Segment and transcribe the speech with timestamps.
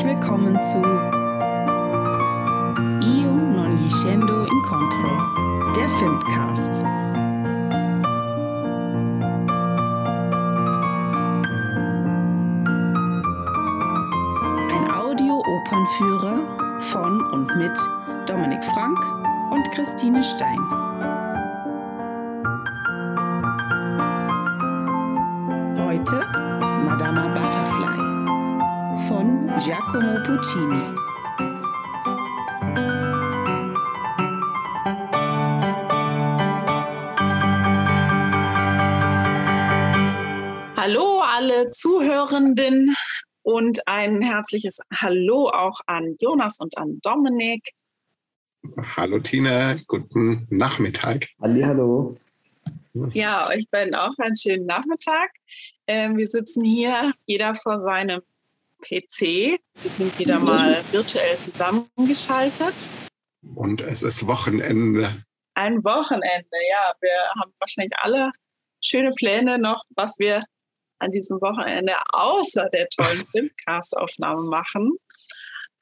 [0.00, 0.78] herzlich willkommen zu
[3.06, 5.10] Io non gli scendo incontro,
[5.76, 6.82] der Filmcast.
[14.70, 16.38] Ein Audio-Opernführer
[16.80, 17.78] von und mit
[18.26, 18.98] Dominik Frank
[19.50, 20.89] und Christine Stein.
[29.90, 30.96] Giacomo Puccini.
[40.76, 42.94] Hallo alle Zuhörenden
[43.42, 47.70] und ein herzliches Hallo auch an Jonas und an Dominik.
[48.96, 51.26] Hallo Tina, guten Nachmittag.
[51.40, 52.16] Hallo.
[53.12, 55.30] Ja, euch beiden auch einen schönen Nachmittag.
[55.86, 58.20] Ähm, wir sitzen hier, jeder vor seinem
[58.80, 59.60] PC.
[59.82, 62.74] Wir sind wieder mal virtuell zusammengeschaltet.
[63.54, 65.24] Und es ist Wochenende.
[65.54, 66.92] Ein Wochenende, ja.
[67.00, 68.30] Wir haben wahrscheinlich alle
[68.82, 70.42] schöne Pläne noch, was wir
[70.98, 74.92] an diesem Wochenende außer der tollen Filmcast-Aufnahme machen.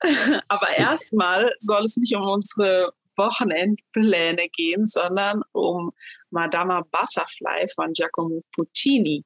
[0.49, 5.91] Aber erstmal soll es nicht um unsere Wochenendpläne gehen, sondern um
[6.31, 9.25] Madama Butterfly von Giacomo Puccini.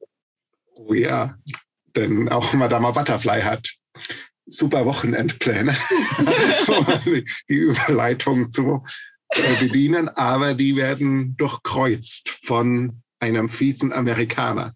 [0.75, 1.37] Oh ja,
[1.97, 3.75] denn auch Madama Butterfly hat
[4.47, 5.77] super Wochenendpläne,
[7.49, 8.85] die Überleitung zu
[9.29, 14.75] äh, bedienen, aber die werden durchkreuzt von einem fiesen Amerikaner.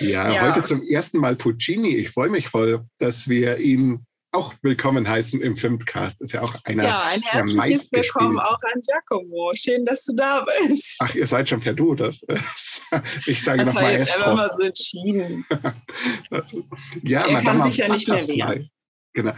[0.00, 1.96] Ja, ja, heute zum ersten Mal Puccini.
[1.96, 6.20] Ich freue mich voll, dass wir ihn auch willkommen heißen im Filmcast.
[6.20, 9.52] Ist ja auch einer ja, ein herzliches der Willkommen auch an Giacomo.
[9.56, 10.96] Schön, dass du da bist.
[11.00, 11.94] Ach, ihr seid schon per Du.
[11.94, 12.82] Das ist,
[13.26, 15.44] ich sage das noch mal jetzt einfach mal so entschieden.
[17.02, 18.70] ja, er kann sich ja nicht mehr wehren.
[19.14, 19.32] Genau.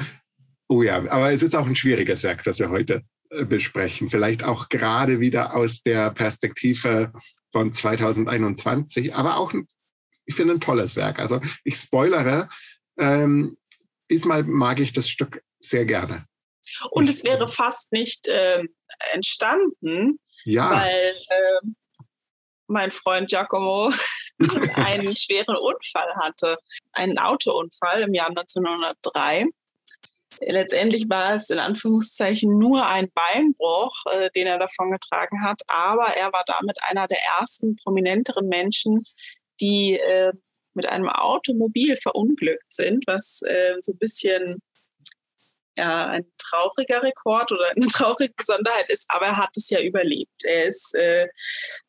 [0.69, 4.11] Oh ja, aber es ist auch ein schwieriges Werk, das wir heute äh, besprechen.
[4.11, 7.13] Vielleicht auch gerade wieder aus der Perspektive
[7.53, 9.53] von 2021, aber auch,
[10.25, 11.21] ich finde, ein tolles Werk.
[11.21, 12.49] Also ich spoilere,
[12.99, 13.57] ähm,
[14.11, 16.27] diesmal mag ich das Stück sehr gerne.
[16.91, 18.65] Und es wäre fast nicht äh,
[19.13, 20.71] entstanden, ja.
[20.71, 21.67] weil äh,
[22.67, 23.93] mein Freund Giacomo
[24.77, 26.57] einen schweren Unfall hatte,
[26.93, 29.47] einen Autounfall im Jahr 1903.
[30.43, 36.33] Letztendlich war es in Anführungszeichen nur ein Beinbruch, äh, den er davongetragen hat, aber er
[36.33, 39.03] war damit einer der ersten prominenteren Menschen,
[39.61, 40.33] die äh,
[40.75, 44.63] mit einem Automobil verunglückt sind, was äh, so ein bisschen
[45.79, 50.45] ja, ein trauriger Rekord oder eine traurige Besonderheit ist, aber er hat es ja überlebt.
[50.45, 51.29] Er ist äh,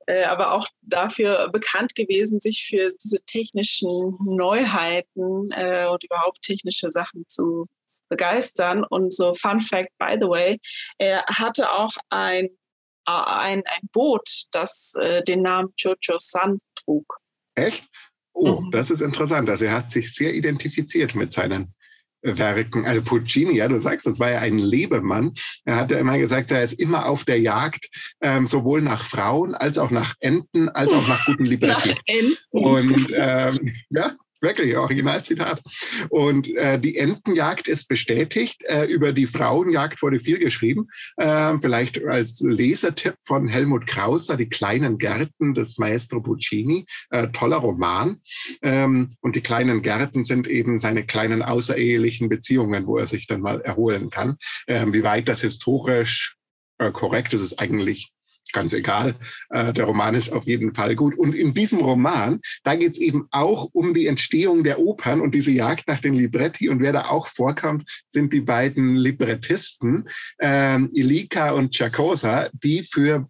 [0.08, 6.92] äh, aber auch dafür bekannt gewesen, sich für diese technischen Neuheiten äh, und überhaupt technische
[6.92, 7.68] Sachen zu
[8.10, 8.84] begeistern.
[8.84, 10.60] Und so Fun Fact, by the way,
[10.98, 12.46] er hatte auch ein,
[13.08, 17.18] äh, ein, ein Boot, das äh, den Namen Jojo Sun trug.
[17.56, 17.86] Echt?
[18.34, 18.72] Oh, mhm.
[18.72, 19.50] das ist interessant.
[19.50, 21.74] Also er hat sich sehr identifiziert mit seinen
[22.22, 22.86] Werken.
[22.86, 25.34] Also Puccini, ja, du sagst, das war ja ein Lebemann.
[25.66, 27.90] Er hat ja immer gesagt, er ist immer auf der Jagd,
[28.22, 31.96] ähm, sowohl nach Frauen als auch nach Enten, als auch nach guten Libretti.
[32.52, 35.62] Und ähm, ja, Wirklich, Originalzitat.
[36.10, 38.64] Und äh, die Entenjagd ist bestätigt.
[38.66, 40.88] Äh, über die Frauenjagd wurde viel geschrieben.
[41.18, 46.86] Äh, vielleicht als Lesertipp von Helmut Krauser, Die kleinen Gärten des Maestro Puccini.
[47.12, 48.20] Äh, toller Roman.
[48.64, 53.42] Ähm, und die kleinen Gärten sind eben seine kleinen außerehelichen Beziehungen, wo er sich dann
[53.42, 54.38] mal erholen kann.
[54.68, 56.36] Ähm, wie weit das historisch
[56.80, 58.12] äh, korrekt ist, ist eigentlich
[58.52, 59.16] ganz egal.
[59.50, 61.18] Äh, der Roman ist auf jeden Fall gut.
[61.18, 65.34] Und in diesem Roman, da geht es eben auch um die Entstehung der Opern und
[65.34, 66.70] diese Jagd nach den Libretti.
[66.70, 70.06] Und wer da auch vorkommt, sind die beiden Librettisten,
[70.40, 73.28] ähm, Ilika und Giacosa, die für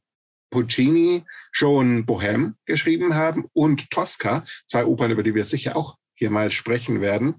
[0.52, 6.30] Puccini schon Bohème geschrieben haben und Tosca, zwei Opern, über die wir sicher auch hier
[6.30, 7.36] mal sprechen werden.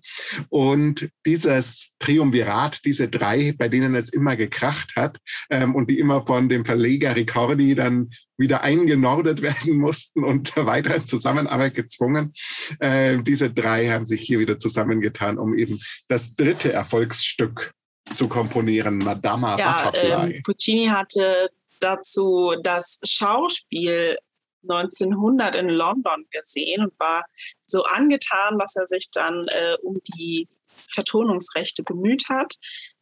[0.49, 5.19] Und dieses Triumvirat, diese drei, bei denen es immer gekracht hat
[5.50, 10.96] ähm, und die immer von dem Verleger Ricordi dann wieder eingenordet werden mussten und weiter
[10.96, 12.32] in Zusammenarbeit gezwungen.
[12.81, 17.73] Äh, diese drei haben sich hier wieder zusammengetan, um eben das dritte Erfolgsstück
[18.12, 20.34] zu komponieren, Madama ja, Butterfly.
[20.34, 24.19] Ähm, Puccini hatte dazu das Schauspiel
[24.62, 27.25] 1900 in London gesehen und war
[27.67, 30.49] so angetan, dass er sich dann äh, um die
[30.88, 32.55] Vertonungsrechte bemüht hat.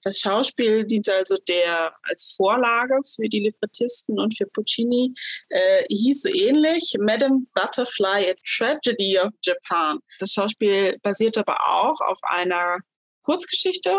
[0.03, 5.15] Das Schauspiel diente also der als Vorlage für die Librettisten und für Puccini,
[5.51, 9.99] äh, hieß so ähnlich Madame Butterfly, A Tragedy of Japan.
[10.19, 12.79] Das Schauspiel basiert aber auch auf einer
[13.23, 13.99] Kurzgeschichte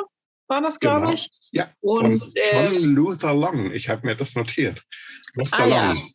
[0.52, 1.14] war das, glaube genau.
[1.14, 1.32] ich.
[1.52, 3.72] Ja, und, von John äh, Luther Long.
[3.72, 4.84] Ich habe mir das notiert.
[5.34, 5.46] Mr.
[5.54, 5.98] ah, Long.
[5.98, 6.08] Ja.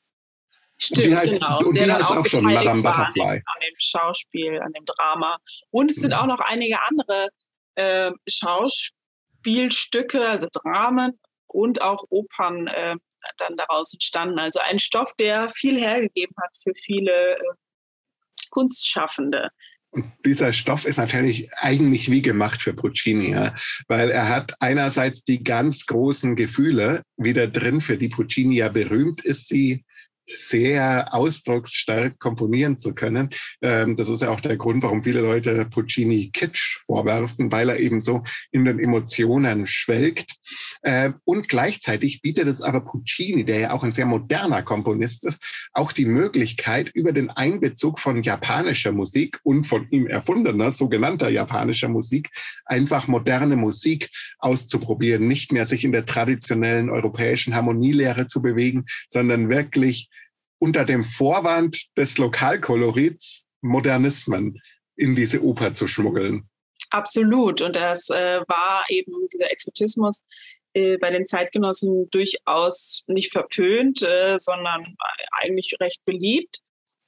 [0.79, 1.59] Stimmt, und die heißt, genau.
[1.59, 3.23] Und die heißt auch, auch schon Madame Butterfly.
[3.23, 5.39] An dem, an dem, Schauspiel, an dem Drama.
[5.71, 6.19] Und es sind mhm.
[6.19, 7.31] auch noch einige andere
[7.77, 12.97] äh, Schauspielstücke, also Dramen und auch Opern äh,
[13.39, 14.39] dann daraus entstanden.
[14.39, 17.43] Also ein Stoff, der viel hergegeben hat für viele äh,
[18.51, 19.51] Kunstschaffende.
[19.91, 23.55] Und dieser Stoff ist natürlich eigentlich wie gemacht für Puccini, ja?
[23.89, 29.25] weil er hat einerseits die ganz großen Gefühle wieder drin, für die Puccini ja berühmt
[29.25, 29.87] ist, sie
[30.27, 33.31] sehr ausdrucksstark komponieren zu können.
[33.63, 37.79] Ähm, das ist ja auch der Grund, warum viele Leute Puccini Kitsch vorwerfen, weil er
[37.79, 40.37] eben so in den Emotionen schwelgt.
[40.83, 45.69] Äh, und gleichzeitig bietet es aber Puccini, der ja auch ein sehr moderner Komponist ist,
[45.73, 51.89] auch die Möglichkeit, über den Einbezug von japanischer Musik und von ihm erfundener, sogenannter japanischer
[51.89, 52.31] Musik,
[52.65, 59.49] einfach moderne Musik auszuprobieren, nicht mehr sich in der traditionellen europäischen Harmonielehre zu bewegen, sondern
[59.49, 60.09] wirklich
[60.59, 64.61] unter dem Vorwand des Lokalkolorits Modernismen
[64.97, 66.49] in diese Oper zu schmuggeln.
[66.91, 67.61] Absolut.
[67.61, 70.23] Und das äh, war eben dieser Exotismus
[70.73, 74.97] äh, bei den Zeitgenossen durchaus nicht verpönt, äh, sondern
[75.33, 76.59] eigentlich recht beliebt,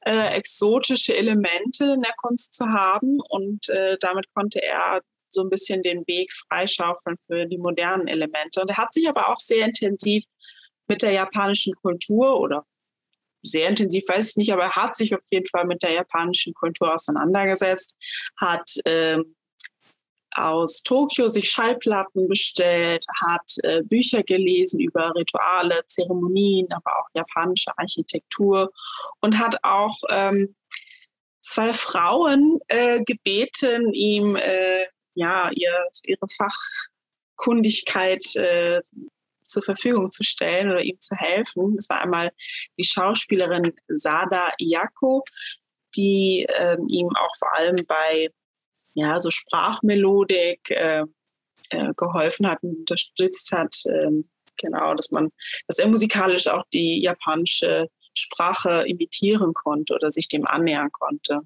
[0.00, 3.18] äh, exotische Elemente in der Kunst zu haben.
[3.28, 5.00] Und äh, damit konnte er
[5.30, 8.60] so ein bisschen den Weg freischaufeln für die modernen Elemente.
[8.60, 10.24] Und er hat sich aber auch sehr intensiv
[10.88, 12.64] mit der japanischen Kultur oder
[13.43, 16.55] sehr intensiv, weiß ich nicht, aber er hat sich auf jeden Fall mit der japanischen
[16.55, 17.94] Kultur auseinandergesetzt,
[18.37, 19.37] hat ähm,
[20.32, 27.76] aus Tokio sich Schallplatten bestellt, hat äh, Bücher gelesen über Rituale, Zeremonien, aber auch japanische
[27.76, 28.70] Architektur
[29.20, 30.55] und hat auch ähm,
[31.41, 36.26] zwei Frauen äh, gebeten, ihm äh, ja ihr, ihre
[37.37, 38.81] Fachkundigkeit äh,
[39.48, 41.76] zur Verfügung zu stellen oder ihm zu helfen.
[41.76, 42.32] Das war einmal
[42.78, 45.24] die Schauspielerin Sada Iako,
[45.96, 48.30] die ähm, ihm auch vor allem bei
[48.94, 51.04] ja, so Sprachmelodik äh,
[51.70, 53.74] äh, geholfen hat und unterstützt hat.
[53.86, 55.30] Ähm, genau, dass man,
[55.66, 61.40] dass er musikalisch auch die japanische Sprache imitieren konnte oder sich dem annähern konnte.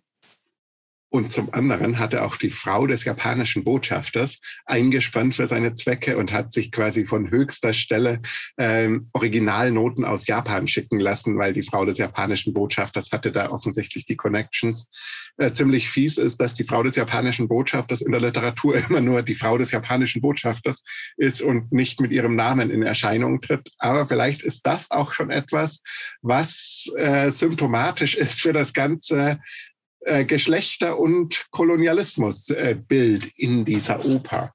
[1.12, 6.16] Und zum anderen hat er auch die Frau des japanischen Botschafters eingespannt für seine Zwecke
[6.16, 8.22] und hat sich quasi von höchster Stelle
[8.56, 14.06] ähm, Originalnoten aus Japan schicken lassen, weil die Frau des japanischen Botschafters hatte da offensichtlich
[14.06, 14.88] die Connections.
[15.36, 19.22] Äh, ziemlich fies ist, dass die Frau des japanischen Botschafters in der Literatur immer nur
[19.22, 20.82] die Frau des japanischen Botschafters
[21.18, 23.70] ist und nicht mit ihrem Namen in Erscheinung tritt.
[23.76, 25.82] Aber vielleicht ist das auch schon etwas,
[26.22, 29.40] was äh, symptomatisch ist für das ganze
[30.04, 34.54] äh, Geschlechter- und Kolonialismusbild in dieser Oper.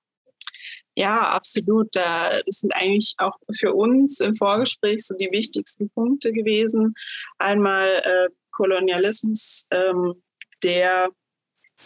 [0.96, 1.96] Ja, absolut.
[1.96, 6.96] Das sind eigentlich auch für uns im Vorgespräch so die wichtigsten Punkte gewesen.
[7.38, 10.24] Einmal äh, Kolonialismus, ähm,
[10.64, 11.10] der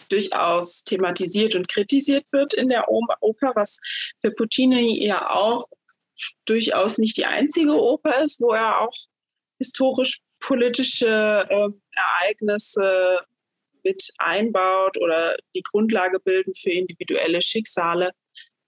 [0.08, 3.80] durchaus thematisiert und kritisiert wird in der Oper, was
[4.22, 5.68] für Puccini ja auch
[6.46, 8.94] durchaus nicht die einzige Oper ist, wo er auch
[9.58, 11.68] historisch politische äh,
[12.24, 13.20] Ereignisse
[13.84, 18.12] mit einbaut oder die Grundlage bilden für individuelle Schicksale.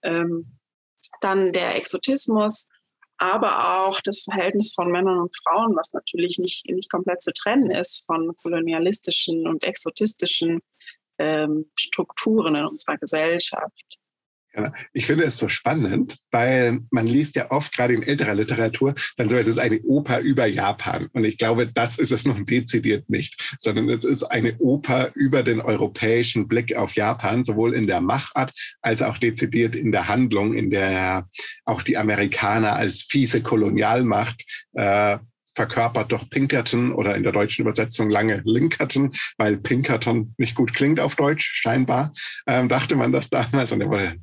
[0.03, 0.57] Ähm,
[1.21, 2.67] dann der Exotismus,
[3.17, 7.71] aber auch das Verhältnis von Männern und Frauen, was natürlich nicht, nicht komplett zu trennen
[7.71, 10.59] ist von kolonialistischen und exotistischen
[11.17, 13.99] ähm, Strukturen in unserer Gesellschaft.
[14.93, 19.29] Ich finde es so spannend, weil man liest ja oft gerade in älterer Literatur dann
[19.29, 21.07] so, es ist eine Oper über Japan.
[21.13, 25.43] Und ich glaube, das ist es nun dezidiert nicht, sondern es ist eine Oper über
[25.43, 30.53] den europäischen Blick auf Japan, sowohl in der Machart als auch dezidiert in der Handlung,
[30.53, 31.27] in der
[31.65, 34.43] auch die Amerikaner als fiese Kolonialmacht
[34.73, 35.17] äh,
[35.55, 40.99] verkörpert durch Pinkerton oder in der deutschen Übersetzung lange Linkerton, weil Pinkerton nicht gut klingt
[40.99, 42.11] auf Deutsch, scheinbar,
[42.45, 44.15] ähm, dachte man das damals und er wurde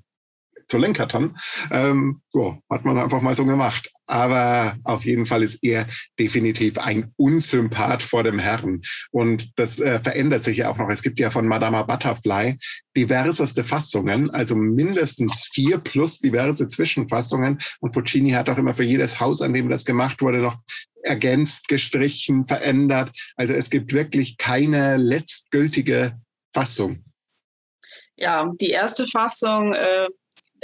[0.72, 1.36] zu Lenkerton.
[1.70, 3.90] Ähm, so, hat man einfach mal so gemacht.
[4.06, 5.86] Aber auf jeden Fall ist er
[6.18, 8.80] definitiv ein Unsympath vor dem Herrn.
[9.10, 10.88] Und das äh, verändert sich ja auch noch.
[10.88, 12.56] Es gibt ja von Madame Butterfly
[12.96, 17.58] diverseste Fassungen, also mindestens vier plus diverse Zwischenfassungen.
[17.80, 20.56] Und Puccini hat auch immer für jedes Haus, an dem das gemacht wurde, noch
[21.02, 23.12] ergänzt, gestrichen, verändert.
[23.36, 26.18] Also es gibt wirklich keine letztgültige
[26.54, 27.04] Fassung.
[28.16, 30.08] Ja, die erste Fassung äh,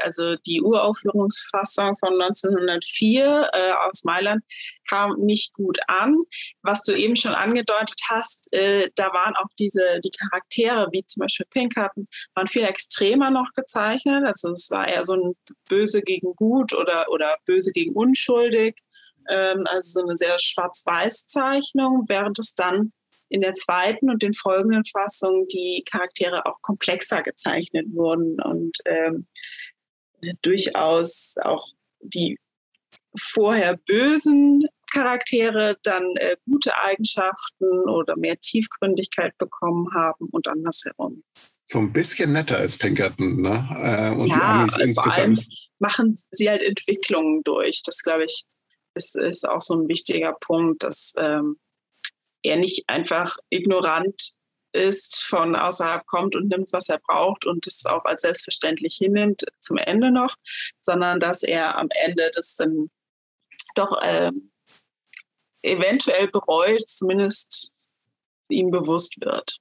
[0.03, 4.43] also die Uraufführungsfassung von 1904 äh, aus Mailand
[4.89, 6.17] kam nicht gut an.
[6.63, 11.21] Was du eben schon angedeutet hast, äh, da waren auch diese die Charaktere, wie zum
[11.21, 14.25] Beispiel Pinkerton, waren viel extremer noch gezeichnet.
[14.25, 15.35] Also es war eher so ein
[15.69, 18.77] Böse gegen Gut oder, oder Böse gegen Unschuldig.
[19.29, 22.93] Ähm, also so eine sehr Schwarz-Weiß-Zeichnung, während es dann
[23.29, 29.27] in der zweiten und den folgenden Fassungen die Charaktere auch komplexer gezeichnet wurden und ähm,
[30.43, 31.69] durchaus auch
[32.01, 32.37] die
[33.17, 41.23] vorher bösen Charaktere dann äh, gute Eigenschaften oder mehr Tiefgründigkeit bekommen haben und andersherum.
[41.67, 43.69] So ein bisschen netter als Pinkerton, ne?
[43.71, 45.47] Äh, und ja, die Amis insgesamt.
[45.79, 47.83] machen sie halt Entwicklungen durch.
[47.85, 48.45] Das, glaube ich,
[48.95, 51.59] ist, ist auch so ein wichtiger Punkt, dass ähm,
[52.43, 54.38] er nicht einfach ignorant
[54.73, 59.45] ist, von außerhalb kommt und nimmt, was er braucht und es auch als selbstverständlich hinnimmt
[59.61, 60.35] zum Ende noch,
[60.81, 62.91] sondern dass er am Ende das dann
[63.75, 64.31] doch äh,
[65.63, 67.73] eventuell bereut, zumindest
[68.49, 69.59] ihm bewusst wird.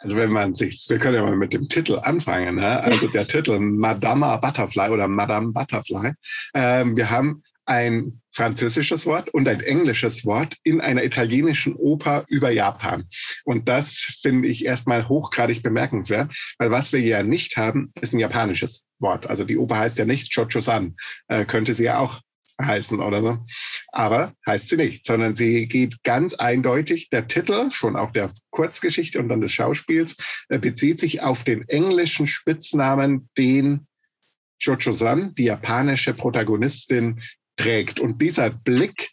[0.00, 2.56] Also wenn man sich, wir können ja mal mit dem Titel anfangen.
[2.56, 2.80] Ne?
[2.80, 6.12] Also der Titel Madame Butterfly oder Madame Butterfly.
[6.54, 12.50] Ähm, wir haben ein französisches Wort und ein englisches Wort in einer italienischen Oper über
[12.50, 13.04] Japan.
[13.44, 18.20] Und das finde ich erstmal hochgradig bemerkenswert, weil was wir ja nicht haben, ist ein
[18.20, 19.28] japanisches Wort.
[19.28, 20.94] Also die Oper heißt ja nicht Chocho-san,
[21.28, 22.20] äh, könnte sie ja auch
[22.60, 23.38] heißen oder so.
[23.92, 29.18] Aber heißt sie nicht, sondern sie geht ganz eindeutig, der Titel, schon auch der Kurzgeschichte
[29.18, 30.16] und dann des Schauspiels,
[30.48, 33.86] äh, bezieht sich auf den englischen Spitznamen, den
[34.60, 37.20] Jojo-san, die japanische Protagonistin,
[37.58, 38.00] trägt.
[38.00, 39.10] Und dieser Blick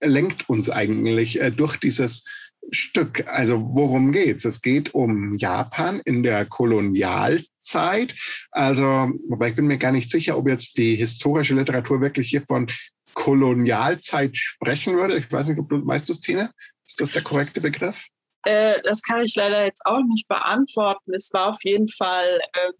[0.00, 2.24] lenkt uns eigentlich äh, durch dieses
[2.70, 3.24] Stück.
[3.26, 4.44] Also worum geht's?
[4.44, 8.14] Es geht um Japan in der Kolonialzeit.
[8.50, 8.84] Also,
[9.28, 12.70] wobei ich bin mir gar nicht sicher, ob jetzt die historische Literatur wirklich hier von
[13.14, 15.16] Kolonialzeit sprechen würde.
[15.18, 16.50] Ich weiß nicht, ob du weißt du es, Tine?
[16.86, 18.06] Ist das der korrekte Begriff?
[18.44, 21.14] Äh, das kann ich leider jetzt auch nicht beantworten.
[21.14, 22.72] Es war auf jeden Fall äh,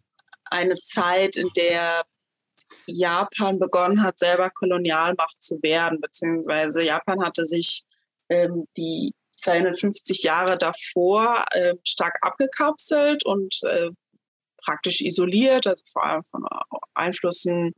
[0.46, 2.04] eine Zeit, in der
[2.86, 7.84] Japan begonnen hat, selber Kolonialmacht zu werden, beziehungsweise Japan hatte sich
[8.28, 13.90] ähm, die 250 Jahre davor äh, stark abgekapselt und äh,
[14.64, 16.46] praktisch isoliert, also vor allem von
[16.94, 17.74] Einflüssen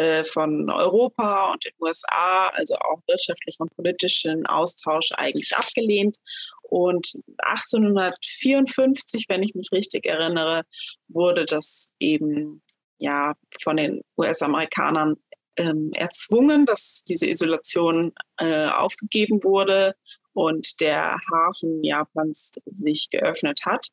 [0.00, 6.16] äh, von Europa und den USA, also auch wirtschaftlichen und politischen Austausch eigentlich abgelehnt.
[6.62, 10.62] Und 1854, wenn ich mich richtig erinnere,
[11.08, 12.62] wurde das eben
[13.00, 15.16] ja von den US-Amerikanern
[15.56, 19.94] ähm, erzwungen, dass diese Isolation äh, aufgegeben wurde
[20.32, 23.88] und der Hafen Japans sich geöffnet hat.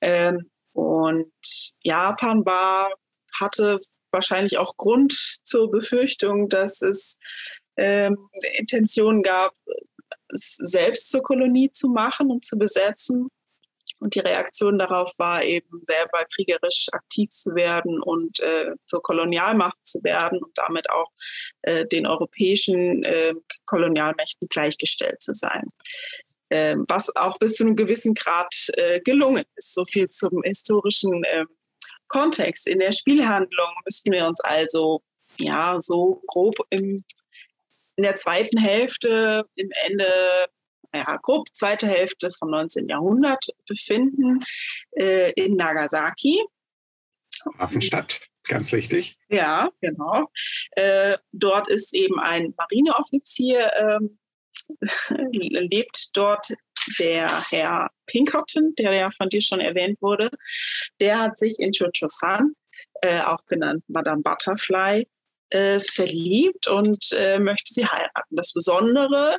[0.00, 1.32] Ähm, und
[1.82, 2.92] Japan war,
[3.40, 3.80] hatte
[4.10, 5.12] wahrscheinlich auch Grund
[5.44, 7.18] zur Befürchtung, dass es
[7.76, 8.16] ähm,
[8.58, 9.52] Intentionen gab,
[10.28, 13.28] es selbst zur Kolonie zu machen und zu besetzen.
[13.98, 19.84] Und die Reaktion darauf war eben selber kriegerisch aktiv zu werden und äh, zur Kolonialmacht
[19.84, 21.10] zu werden und damit auch
[21.62, 23.34] äh, den europäischen äh,
[23.64, 25.70] Kolonialmächten gleichgestellt zu sein.
[26.48, 29.74] Ähm, was auch bis zu einem gewissen Grad äh, gelungen ist.
[29.74, 31.48] So viel zum historischen ähm,
[32.08, 32.68] Kontext.
[32.68, 35.02] In der Spielhandlung müssten wir uns also
[35.38, 37.04] ja so grob im,
[37.96, 40.06] in der zweiten Hälfte, im Ende
[40.96, 42.88] ja, grob zweite Hälfte vom 19.
[42.88, 44.44] Jahrhundert befinden,
[44.92, 46.42] äh, in Nagasaki.
[47.58, 49.16] Hafenstadt, ganz wichtig.
[49.28, 50.24] Ja, genau.
[50.72, 54.18] Äh, dort ist eben ein Marineoffizier, ähm,
[55.32, 56.48] lebt dort
[56.98, 60.30] der Herr Pinkerton, der ja von dir schon erwähnt wurde.
[61.00, 62.54] Der hat sich in Chucho-san,
[63.02, 65.06] äh, auch genannt Madame Butterfly,
[65.50, 68.36] äh, verliebt und äh, möchte sie heiraten.
[68.36, 69.38] Das Besondere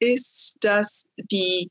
[0.00, 1.70] ist, dass die,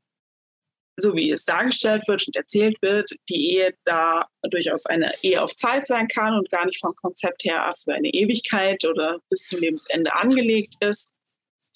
[0.98, 5.56] so wie es dargestellt wird und erzählt wird, die Ehe da durchaus eine Ehe auf
[5.56, 9.60] Zeit sein kann und gar nicht vom Konzept her für eine Ewigkeit oder bis zum
[9.60, 11.12] Lebensende angelegt ist.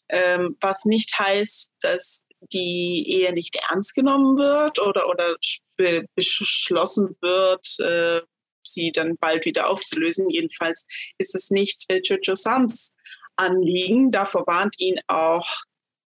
[0.10, 5.36] Ähm, was nicht heißt, dass die Ehe nicht ernst genommen wird oder, oder
[5.77, 8.22] be beschlossen wird, äh,
[8.63, 10.29] sie dann bald wieder aufzulösen.
[10.29, 10.86] Jedenfalls
[11.17, 12.93] ist es nicht äh, Jojo Sans
[13.36, 14.12] Anliegen.
[14.12, 15.48] Davor warnt ihn auch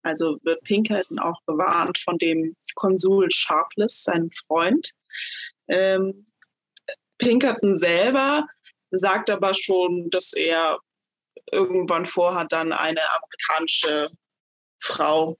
[0.06, 4.92] also wird Pinkerton auch gewarnt von dem Konsul Sharpless, seinem Freund.
[5.68, 6.26] Ähm,
[7.18, 8.46] Pinkerton selber
[8.92, 10.78] sagt aber schon, dass er
[11.50, 14.08] irgendwann vorhat, dann eine amerikanische
[14.80, 15.36] Frau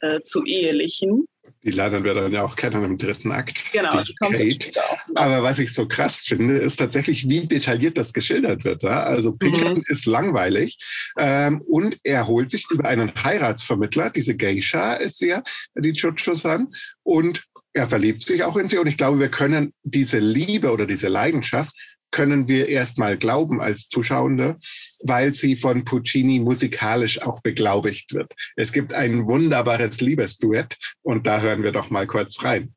[0.00, 1.26] äh, zu ehelichen.
[1.66, 3.72] Die lernen wir dann ja auch kennen im dritten Akt.
[3.72, 4.80] Genau, die, die kommt Kate.
[4.80, 4.98] auch.
[5.16, 8.84] Aber was ich so krass finde, ist tatsächlich, wie detailliert das geschildert wird.
[8.84, 9.02] Ja?
[9.02, 9.84] Also Pinkerton mhm.
[9.88, 10.78] ist langweilig
[11.18, 15.42] ähm, und er holt sich über einen Heiratsvermittler, diese Geisha ist sie ja,
[15.74, 16.68] die Chucho-san,
[17.02, 17.42] und
[17.72, 18.78] er verliebt sich auch in sie.
[18.78, 21.74] Und ich glaube, wir können diese Liebe oder diese Leidenschaft
[22.16, 24.56] können wir erstmal glauben als Zuschauende,
[25.02, 28.32] weil sie von Puccini musikalisch auch beglaubigt wird.
[28.56, 32.74] Es gibt ein wunderbares Liebesduett und da hören wir doch mal kurz rein.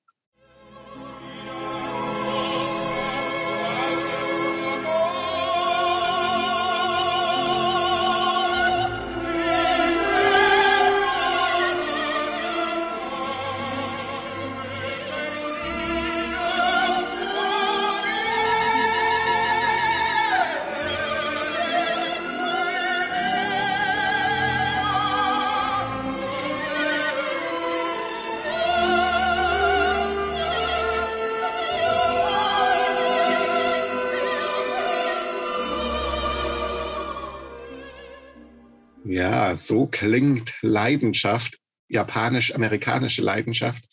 [39.30, 43.84] Ja, so klingt Leidenschaft, japanisch-amerikanische Leidenschaft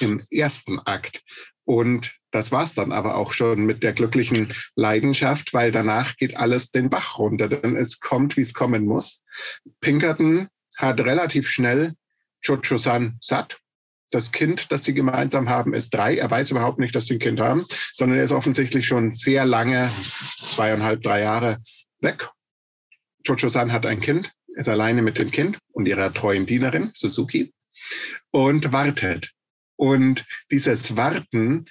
[0.00, 1.22] im ersten Akt.
[1.64, 6.70] Und das war's dann aber auch schon mit der glücklichen Leidenschaft, weil danach geht alles
[6.70, 9.22] den Bach runter, denn es kommt, wie es kommen muss.
[9.80, 10.48] Pinkerton
[10.78, 11.92] hat relativ schnell
[12.42, 13.58] Chocho-san satt.
[14.12, 16.16] Das Kind, das sie gemeinsam haben, ist drei.
[16.16, 19.44] Er weiß überhaupt nicht, dass sie ein Kind haben, sondern er ist offensichtlich schon sehr
[19.44, 19.90] lange,
[20.38, 21.58] zweieinhalb, drei Jahre
[22.00, 22.30] weg.
[23.26, 27.52] Chocho-san hat ein Kind, ist alleine mit dem Kind und ihrer treuen Dienerin, Suzuki,
[28.30, 29.32] und wartet.
[29.76, 31.66] Und dieses Warten,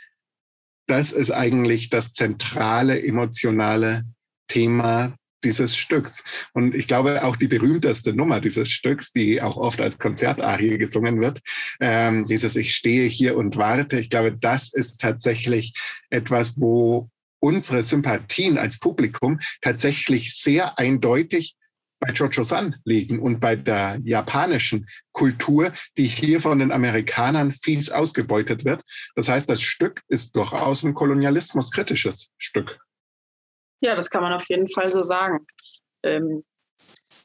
[0.88, 4.04] das ist eigentlich das zentrale emotionale
[4.48, 6.24] Thema dieses Stücks.
[6.54, 11.22] Und ich glaube, auch die berühmteste Nummer dieses Stücks, die auch oft als Konzertarie gesungen
[11.22, 11.40] wird,
[11.80, 15.74] ähm, dieses Ich stehe hier und warte, ich glaube, das ist tatsächlich
[16.10, 21.56] etwas, wo unsere Sympathien als Publikum tatsächlich sehr eindeutig
[22.00, 28.66] bei Jojo-san liegen und bei der japanischen Kultur, die hier von den Amerikanern fies ausgebeutet
[28.66, 28.82] wird.
[29.16, 32.80] Das heißt, das Stück ist durchaus ein kolonialismuskritisches Stück.
[33.82, 35.46] Ja, das kann man auf jeden Fall so sagen.
[36.04, 36.44] Ähm,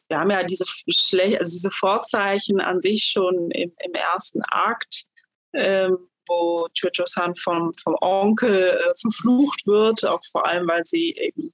[0.09, 5.05] wir haben ja diese, also diese Vorzeichen an sich schon im, im ersten Akt,
[5.53, 11.53] ähm, wo Jojo-san vom, vom Onkel äh, verflucht wird, auch vor allem, weil sie eben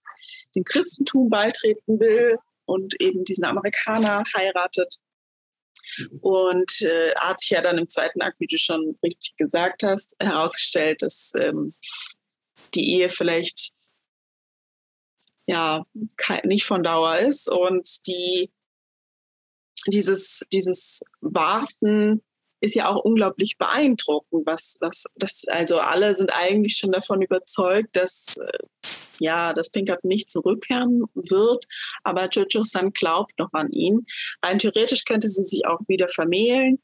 [0.55, 4.97] dem Christentum beitreten will und eben diesen Amerikaner heiratet.
[6.21, 10.17] Und äh, hat sich ja dann im zweiten Akt, wie du schon richtig gesagt hast,
[10.21, 11.75] herausgestellt, dass ähm,
[12.75, 13.71] die Ehe vielleicht
[15.47, 15.87] ja
[16.43, 18.51] nicht von Dauer ist und die
[19.87, 22.23] dieses, dieses Warten
[22.61, 27.95] ist ja auch unglaublich beeindruckend, was, was das, also alle sind eigentlich schon davon überzeugt,
[27.95, 28.59] dass äh,
[29.21, 31.67] ja, dass Pinkerton nicht zurückkehren wird,
[32.03, 34.07] aber Jojo-san glaubt noch an ihn.
[34.43, 36.83] Rein theoretisch könnte sie sich auch wieder vermählen.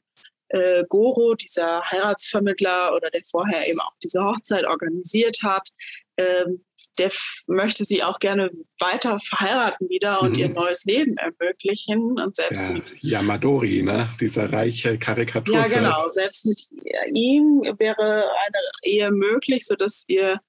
[0.49, 5.69] Äh, Goro, dieser Heiratsvermittler oder der vorher eben auch diese Hochzeit organisiert hat,
[6.17, 6.63] ähm,
[6.97, 7.11] der
[7.47, 10.43] möchte sie auch gerne weiter verheiraten wieder und mhm.
[10.43, 12.19] ihr neues Leben ermöglichen.
[12.19, 14.09] Und selbst ja, mit Yamadori, ne?
[14.19, 15.55] dieser reiche Karikatur.
[15.55, 16.09] Ja, genau.
[16.11, 16.59] Selbst mit
[17.13, 20.39] ihm wäre eine Ehe möglich, sodass ihr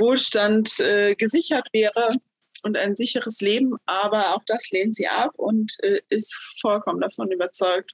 [0.00, 2.16] Wohlstand äh, gesichert wäre
[2.62, 3.76] und ein sicheres Leben.
[3.86, 7.92] Aber auch das lehnt sie ab und äh, ist vollkommen davon überzeugt,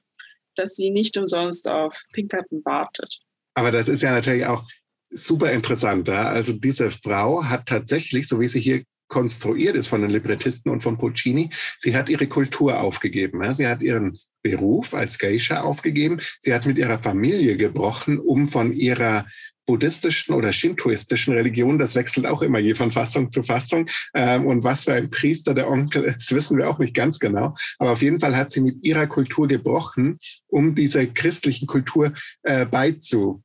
[0.55, 3.19] dass sie nicht umsonst auf Pinkerton wartet.
[3.55, 4.63] Aber das ist ja natürlich auch
[5.09, 6.07] super interessant.
[6.07, 6.29] Ja?
[6.29, 10.81] Also diese Frau hat tatsächlich, so wie sie hier konstruiert ist von den Librettisten und
[10.81, 13.43] von Puccini, sie hat ihre Kultur aufgegeben.
[13.43, 13.53] Ja?
[13.53, 16.19] Sie hat ihren Beruf als Geisha aufgegeben.
[16.39, 19.25] Sie hat mit ihrer Familie gebrochen, um von ihrer
[19.69, 23.87] buddhistischen oder shintoistischen Religion, das wechselt auch immer je von Fassung zu Fassung.
[24.15, 27.53] Ähm, und was für ein Priester der Onkel ist, wissen wir auch nicht ganz genau.
[27.77, 32.65] Aber auf jeden Fall hat sie mit ihrer Kultur gebrochen, um dieser christlichen Kultur äh,
[32.65, 33.43] beizu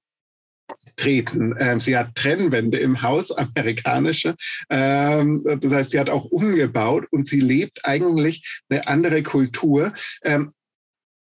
[0.97, 1.55] treten.
[1.59, 4.35] Ähm, sie hat Trennwände im Haus, amerikanische.
[4.71, 9.93] Ähm, das heißt, sie hat auch umgebaut und sie lebt eigentlich eine andere Kultur.
[10.23, 10.55] Ähm,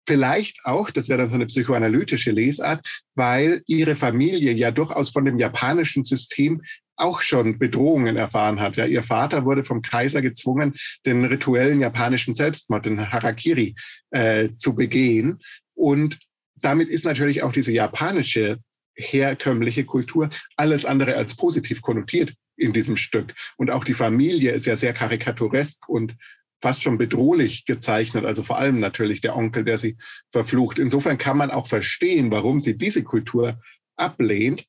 [0.07, 5.25] Vielleicht auch, das wäre dann so eine psychoanalytische Lesart, weil ihre Familie ja durchaus von
[5.25, 6.61] dem japanischen System
[6.97, 8.77] auch schon Bedrohungen erfahren hat.
[8.77, 10.75] Ja, ihr Vater wurde vom Kaiser gezwungen,
[11.07, 13.75] den rituellen japanischen Selbstmord, den Harakiri,
[14.11, 15.41] äh, zu begehen.
[15.75, 16.19] Und
[16.57, 18.59] damit ist natürlich auch diese japanische
[18.97, 23.35] herkömmliche Kultur alles andere als positiv konnotiert in diesem Stück.
[23.57, 26.15] Und auch die Familie ist ja sehr karikaturesk und
[26.61, 29.97] fast schon bedrohlich gezeichnet, also vor allem natürlich der Onkel, der sie
[30.33, 30.79] verflucht.
[30.79, 33.61] Insofern kann man auch verstehen, warum sie diese Kultur
[33.97, 34.65] ablehnt.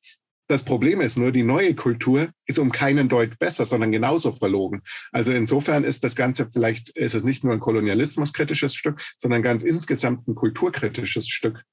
[0.48, 4.82] Das Problem ist nur, die neue Kultur ist um keinen Deut besser, sondern genauso verlogen.
[5.10, 9.64] Also insofern ist das Ganze vielleicht, ist es nicht nur ein kolonialismuskritisches Stück, sondern ganz
[9.64, 11.64] insgesamt ein kulturkritisches Stück.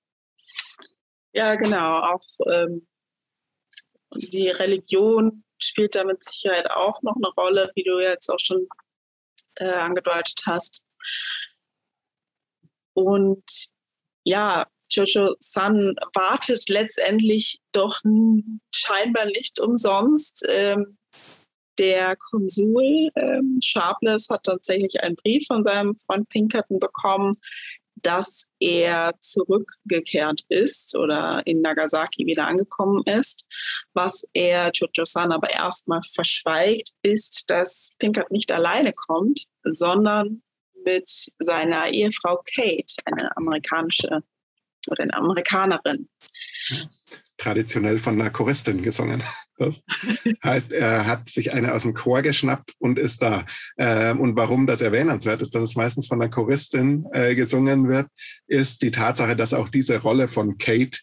[1.34, 2.00] Ja, genau.
[2.00, 2.22] Auch
[2.52, 2.88] ähm,
[4.16, 8.68] die Religion spielt da mit Sicherheit auch noch eine Rolle, wie du jetzt auch schon
[9.56, 10.84] äh, angedeutet hast.
[12.94, 13.44] Und
[14.24, 18.00] ja, Jojo Sun wartet letztendlich doch
[18.74, 20.46] scheinbar nicht umsonst.
[20.48, 20.98] Ähm,
[21.80, 27.36] der Konsul ähm, Sharpless hat tatsächlich einen Brief von seinem Freund Pinkerton bekommen,
[28.04, 33.46] dass er zurückgekehrt ist oder in Nagasaki wieder angekommen ist.
[33.94, 40.44] Was er Jojo-san aber erstmal verschweigt, ist, dass Pinkert nicht alleine kommt, sondern
[40.86, 44.24] mit seiner Ehefrau Kate, eine amerikanische
[44.88, 46.10] oder eine Amerikanerin
[47.38, 49.24] traditionell von einer Choristin gesungen.
[49.56, 49.82] Das
[50.44, 53.46] heißt, er hat sich eine aus dem Chor geschnappt und ist da.
[53.78, 58.08] Ähm, und warum das erwähnenswert ist, dass es meistens von einer Choristin äh, gesungen wird,
[58.48, 61.00] ist die Tatsache, dass auch diese Rolle von Kate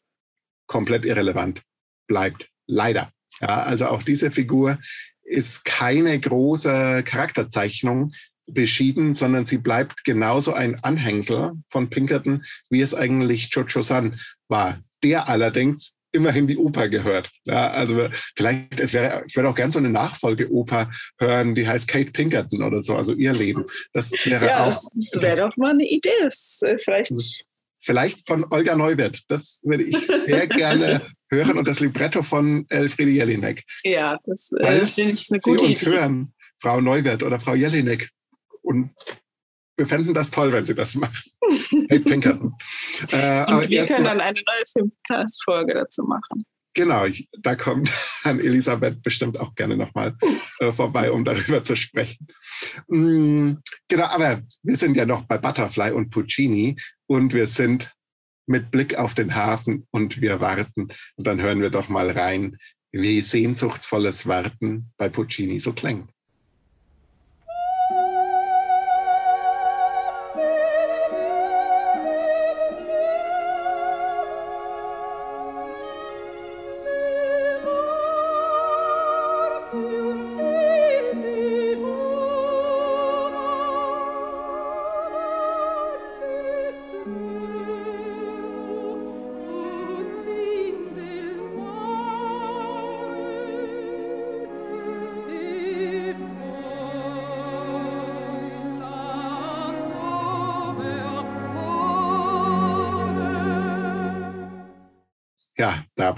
[0.66, 1.62] komplett irrelevant
[2.08, 2.50] bleibt.
[2.66, 3.12] Leider.
[3.40, 4.78] Ja, also auch diese Figur
[5.22, 8.12] ist keine große Charakterzeichnung
[8.46, 14.78] beschieden, sondern sie bleibt genauso ein Anhängsel von Pinkerton, wie es eigentlich Jojo San war.
[15.02, 17.30] Der allerdings immerhin die Oper gehört.
[17.44, 21.88] Ja, also vielleicht, es wäre, ich würde auch gerne so eine Nachfolgeoper hören, die heißt
[21.88, 23.64] Kate Pinkerton oder so, also ihr Leben.
[23.92, 24.82] Das wäre ja, auch.
[24.94, 26.10] Das wäre doch mal eine Idee.
[26.20, 27.12] Das, äh, vielleicht.
[27.82, 29.22] Vielleicht von Olga Neuwirth.
[29.28, 33.62] Das würde ich sehr gerne hören und das Libretto von Elfriede Jelinek.
[33.84, 35.92] Ja, das äh, finde ich eine gute Sie uns Idee.
[35.92, 38.10] hören, Frau Neuwirth oder Frau Jelinek.
[38.60, 38.90] Und
[39.80, 41.30] wir fänden das toll, wenn Sie das machen.
[41.88, 42.54] Kate Pinkerton.
[43.12, 46.44] Äh, wir können dann eine neue Filmcast-Folge dazu machen.
[46.74, 47.90] Genau, ich, da kommt
[48.24, 50.14] an Elisabeth bestimmt auch gerne nochmal
[50.58, 52.26] äh, vorbei, um darüber zu sprechen.
[52.88, 53.54] Mm,
[53.88, 57.90] genau, aber wir sind ja noch bei Butterfly und Puccini und wir sind
[58.46, 60.88] mit Blick auf den Hafen und wir warten.
[61.16, 62.58] Und dann hören wir doch mal rein,
[62.92, 66.10] wie sehnsuchtsvolles Warten bei Puccini so klingt.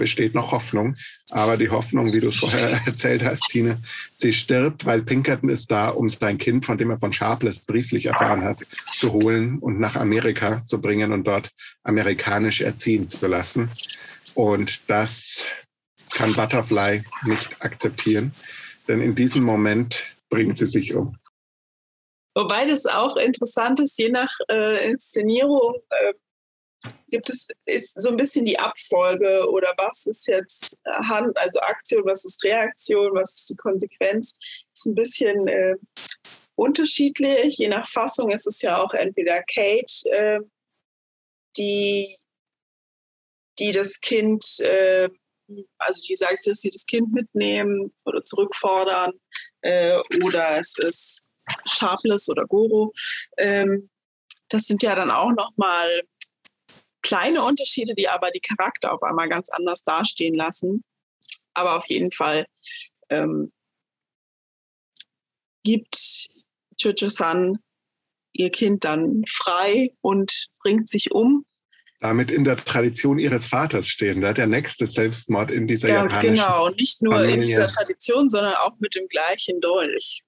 [0.03, 0.97] Besteht noch Hoffnung.
[1.31, 3.81] Aber die Hoffnung, wie du es vorher erzählt hast, Tine,
[4.15, 8.07] sie stirbt, weil Pinkerton ist da, um sein Kind, von dem er von Sharpless brieflich
[8.07, 8.57] erfahren hat,
[8.97, 11.51] zu holen und nach Amerika zu bringen und dort
[11.83, 13.71] amerikanisch erziehen zu lassen.
[14.33, 15.45] Und das
[16.11, 18.33] kann Butterfly nicht akzeptieren,
[18.89, 21.17] denn in diesem Moment bringt sie sich um.
[22.35, 26.13] Wobei das auch interessant ist, je nach äh, Inszenierung äh,
[27.09, 32.03] gibt es ist so ein bisschen die Abfolge oder was ist jetzt Hand, also Aktion,
[32.05, 34.37] was ist Reaktion, was ist die Konsequenz,
[34.73, 35.75] ist ein bisschen äh,
[36.55, 37.57] unterschiedlich.
[37.57, 40.39] Je nach Fassung ist es ja auch entweder Kate, äh,
[41.57, 42.17] die,
[43.59, 45.09] die das Kind, äh,
[45.77, 49.11] also die sagt, dass sie das Kind mitnehmen oder zurückfordern,
[49.61, 51.21] äh, oder es ist
[51.65, 52.93] Sharpless oder Goro.
[53.37, 53.89] Ähm,
[54.49, 56.03] das sind ja dann auch nochmal
[57.03, 60.83] kleine Unterschiede, die aber die Charakter auf einmal ganz anders dastehen lassen.
[61.53, 62.47] Aber auf jeden Fall
[63.09, 63.51] ähm,
[65.63, 65.95] gibt
[66.81, 67.59] Chucho-san
[68.33, 71.45] ihr Kind dann frei und bringt sich um.
[71.99, 74.19] Damit in der Tradition ihres Vaters stehen.
[74.19, 77.35] Da der nächste Selbstmord in dieser Ganz japanischen Genau, nicht nur Familie.
[77.35, 80.23] in dieser Tradition, sondern auch mit dem gleichen Dolch.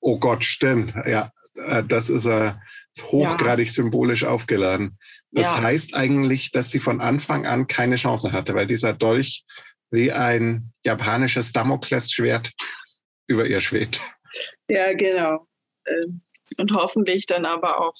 [0.00, 0.94] Oh Gott, stimmt.
[1.06, 2.54] Ja, äh, das ist äh,
[3.00, 3.72] hochgradig ja.
[3.72, 4.98] symbolisch aufgeladen.
[5.32, 5.62] Das ja.
[5.62, 9.44] heißt eigentlich, dass sie von Anfang an keine Chance hatte, weil dieser Dolch
[9.90, 12.52] wie ein japanisches Damoklesschwert
[13.26, 14.00] über ihr schwebt.
[14.68, 15.46] Ja, genau.
[15.86, 16.22] Ähm,
[16.58, 17.94] und hoffentlich dann aber auch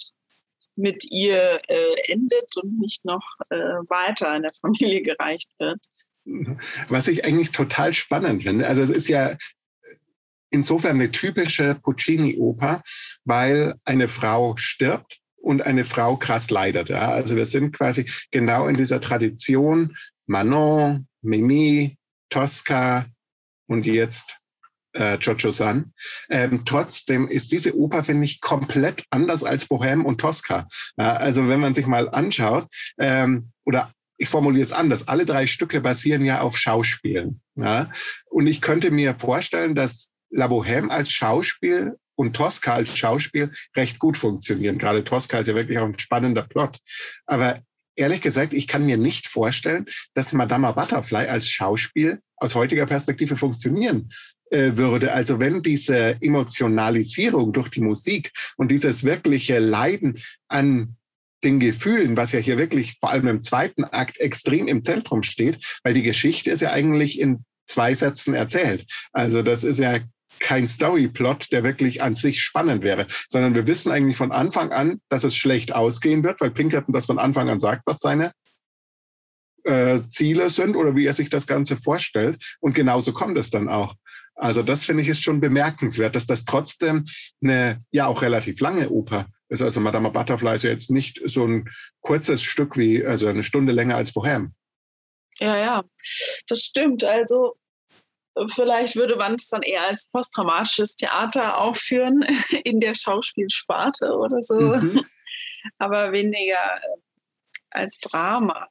[0.76, 5.78] mit ihr äh, endet und nicht noch äh, weiter in der Familie gereicht wird.
[6.88, 8.66] Was ich eigentlich total spannend finde.
[8.66, 9.36] Also es ist ja
[10.50, 12.82] insofern eine typische Puccini-Oper,
[13.24, 16.88] weil eine Frau stirbt und eine Frau krass leidet.
[16.88, 17.12] Ja?
[17.12, 21.96] Also wir sind quasi genau in dieser Tradition Manon, Mimi,
[22.30, 23.06] Tosca
[23.68, 24.38] und jetzt
[24.94, 25.92] äh, Giorgio San.
[26.28, 30.66] Ähm, trotzdem ist diese Oper, finde ich, komplett anders als Bohème und Tosca.
[30.98, 32.66] Ja, also wenn man sich mal anschaut,
[32.98, 37.40] ähm, oder ich formuliere es anders, alle drei Stücke basieren ja auf Schauspielen.
[37.54, 37.88] Ja?
[38.30, 43.98] Und ich könnte mir vorstellen, dass La Bohème als Schauspiel und Tosca als Schauspiel recht
[43.98, 44.78] gut funktionieren.
[44.78, 46.78] Gerade Tosca ist ja wirklich auch ein spannender Plot.
[47.26, 47.60] Aber
[47.94, 53.36] ehrlich gesagt, ich kann mir nicht vorstellen, dass Madama Butterfly als Schauspiel aus heutiger Perspektive
[53.36, 54.12] funktionieren
[54.50, 55.12] äh, würde.
[55.12, 60.96] Also wenn diese Emotionalisierung durch die Musik und dieses wirkliche Leiden an
[61.44, 65.78] den Gefühlen, was ja hier wirklich vor allem im zweiten Akt extrem im Zentrum steht,
[65.84, 68.86] weil die Geschichte ist ja eigentlich in zwei Sätzen erzählt.
[69.12, 69.98] Also das ist ja
[70.40, 75.00] kein Storyplot, der wirklich an sich spannend wäre, sondern wir wissen eigentlich von Anfang an,
[75.08, 78.32] dass es schlecht ausgehen wird, weil Pinkerton das von Anfang an sagt, was seine
[79.64, 82.56] äh, Ziele sind oder wie er sich das Ganze vorstellt.
[82.60, 83.94] Und genauso kommt es dann auch.
[84.34, 87.04] Also das finde ich ist schon bemerkenswert, dass das trotzdem
[87.42, 89.62] eine ja auch relativ lange Oper ist.
[89.62, 91.68] Also Madame Butterfly ist ja jetzt nicht so ein
[92.00, 94.50] kurzes Stück wie, also eine Stunde länger als Bohème.
[95.38, 95.84] Ja, ja,
[96.48, 97.04] das stimmt.
[97.04, 97.56] Also
[98.48, 102.24] vielleicht würde man es dann eher als posttraumatisches Theater aufführen
[102.64, 104.60] in der Schauspielsparte oder so.
[104.60, 105.04] Mhm.
[105.78, 106.98] Aber weniger äh,
[107.70, 108.68] als Drama.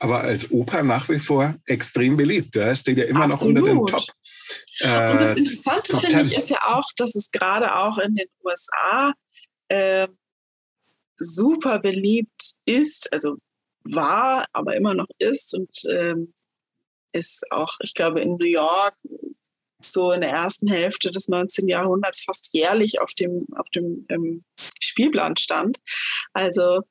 [0.00, 2.54] Aber als Oper nach wie vor extrem beliebt.
[2.56, 2.74] Ja?
[2.74, 3.56] Steht ja immer Absolut.
[3.56, 4.06] noch unter den Top.
[4.80, 8.28] Äh, Und das Interessante finde ich ist ja auch, dass es gerade auch in den
[8.44, 9.12] USA
[9.68, 10.08] äh,
[11.18, 13.36] super beliebt ist, also
[13.84, 16.32] war, aber immer noch ist und ähm,
[17.18, 18.94] ist auch, ich glaube, in New York
[19.82, 21.68] so in der ersten Hälfte des 19.
[21.68, 24.44] Jahrhunderts fast jährlich auf dem, auf dem ähm,
[24.80, 25.78] Spielplan stand.
[26.32, 26.82] Also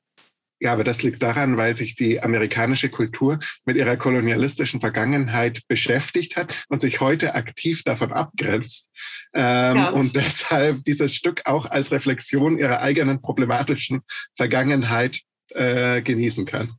[0.60, 6.36] ja, aber das liegt daran, weil sich die amerikanische Kultur mit ihrer kolonialistischen Vergangenheit beschäftigt
[6.36, 8.90] hat und sich heute aktiv davon abgrenzt.
[9.34, 9.90] Ähm, ja.
[9.90, 14.00] Und deshalb dieses Stück auch als Reflexion ihrer eigenen problematischen
[14.34, 16.74] Vergangenheit äh, genießen kann.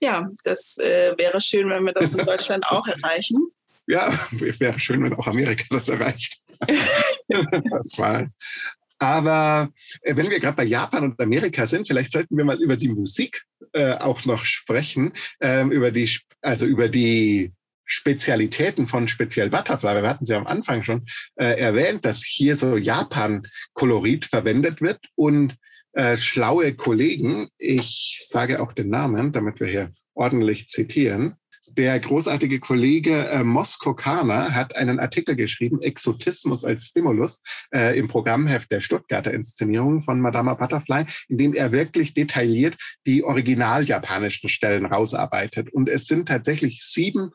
[0.00, 3.38] Ja, das äh, wäre schön, wenn wir das in Deutschland auch erreichen.
[3.86, 6.40] Ja, wäre schön, wenn auch Amerika das erreicht.
[7.28, 8.28] das war
[8.98, 9.70] aber
[10.02, 12.88] äh, wenn wir gerade bei Japan und Amerika sind, vielleicht sollten wir mal über die
[12.88, 16.10] Musik äh, auch noch sprechen, ähm, über die,
[16.42, 17.52] also über die
[17.84, 20.02] Spezialitäten von speziell Butterfly.
[20.02, 21.04] Wir hatten sie am Anfang schon
[21.36, 25.54] äh, erwähnt, dass hier so Japan-Kolorit verwendet wird und
[25.96, 31.36] äh, schlaue Kollegen, ich sage auch den Namen, damit wir hier ordentlich zitieren,
[31.68, 37.42] der großartige Kollege äh, Mosko Kana hat einen Artikel geschrieben, Exotismus als Stimulus,
[37.74, 43.24] äh, im Programmheft der Stuttgarter Inszenierung von Madama Butterfly, in dem er wirklich detailliert die
[43.24, 45.72] original japanischen Stellen rausarbeitet.
[45.72, 47.30] Und es sind tatsächlich sieben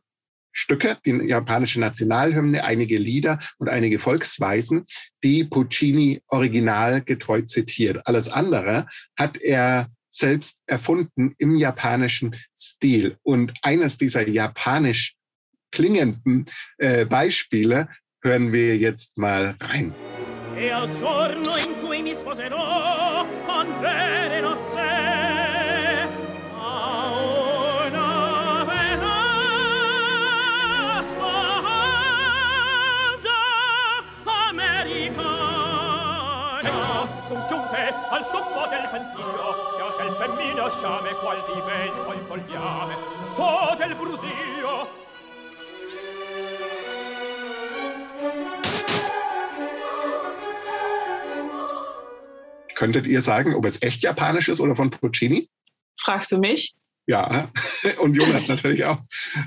[0.52, 4.86] Stücke, die japanische Nationalhymne, einige Lieder und einige Volksweisen,
[5.24, 8.06] die Puccini original getreu zitiert.
[8.08, 8.86] Alles andere
[9.18, 13.18] hat er selbst erfunden im japanischen Stil.
[13.24, 15.16] Und eines dieser japanisch
[15.72, 16.46] klingenden
[16.78, 17.88] äh, Beispiele
[18.22, 19.96] hören wir jetzt mal rein.
[20.58, 20.70] E
[38.92, 42.96] sommo del pentio del femmino sciame qual di vento il colpiame
[43.36, 45.00] so del brusio
[52.76, 55.48] Könntet ihr sagen, ob es echt japanisch ist oder von Puccini?
[56.00, 56.76] Fragst du mich?
[57.08, 57.50] Ja,
[58.00, 59.00] und Jonas natürlich auch.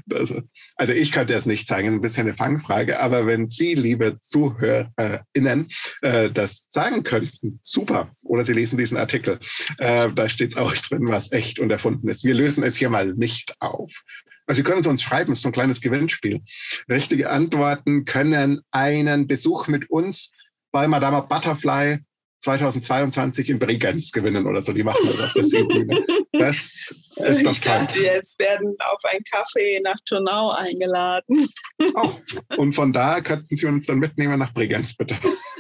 [0.07, 0.35] Das,
[0.77, 4.19] also ich könnte es nicht zeigen, ist ein bisschen eine Fangfrage, aber wenn Sie, liebe
[4.21, 5.69] ZuhörerInnen,
[6.03, 8.11] äh, das sagen könnten, super.
[8.25, 9.39] Oder Sie lesen diesen Artikel,
[9.79, 12.25] äh, da steht es auch drin, was echt und erfunden ist.
[12.25, 14.03] Wir lösen es hier mal nicht auf.
[14.47, 16.43] Also Sie können es uns schreiben, es ist so ein kleines Gewinnspiel.
[16.91, 20.33] Richtige Antworten können einen Besuch mit uns
[20.71, 21.99] bei Madame Butterfly
[22.45, 24.73] 2022 in Bregenz gewinnen oder so.
[24.73, 26.05] Die machen das auf der Seebühne.
[26.37, 27.87] Das ist doch toll.
[27.93, 31.49] Wir jetzt werden auf ein Café nach Turnau eingeladen.
[31.95, 32.11] Oh,
[32.57, 35.15] und von da könnten Sie uns dann mitnehmen nach Bregenz, bitte.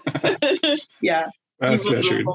[1.00, 1.30] ja.
[1.58, 2.26] Das wäre schön.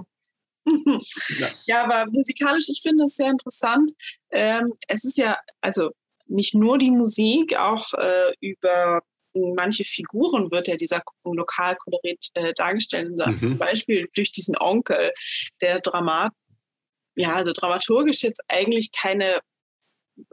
[1.37, 1.47] Ja.
[1.65, 3.91] ja, aber musikalisch, ich finde es sehr interessant.
[4.31, 5.91] Ähm, es ist ja, also
[6.27, 9.01] nicht nur die Musik, auch äh, über
[9.33, 13.11] manche Figuren wird ja dieser Lokalkolorit äh, dargestellt.
[13.17, 13.45] Mhm.
[13.45, 15.11] Zum Beispiel durch diesen Onkel,
[15.61, 16.33] der Dramat,
[17.15, 19.39] ja, also dramaturgisch jetzt eigentlich keine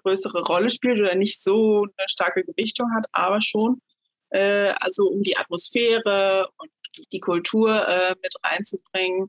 [0.03, 3.81] größere Rolle spielt oder nicht so eine starke Gewichtung hat, aber schon
[4.31, 6.71] äh, also um die Atmosphäre und
[7.13, 9.29] die Kultur äh, mit reinzubringen,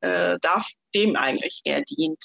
[0.00, 2.22] äh, darf dem eigentlich eher dient.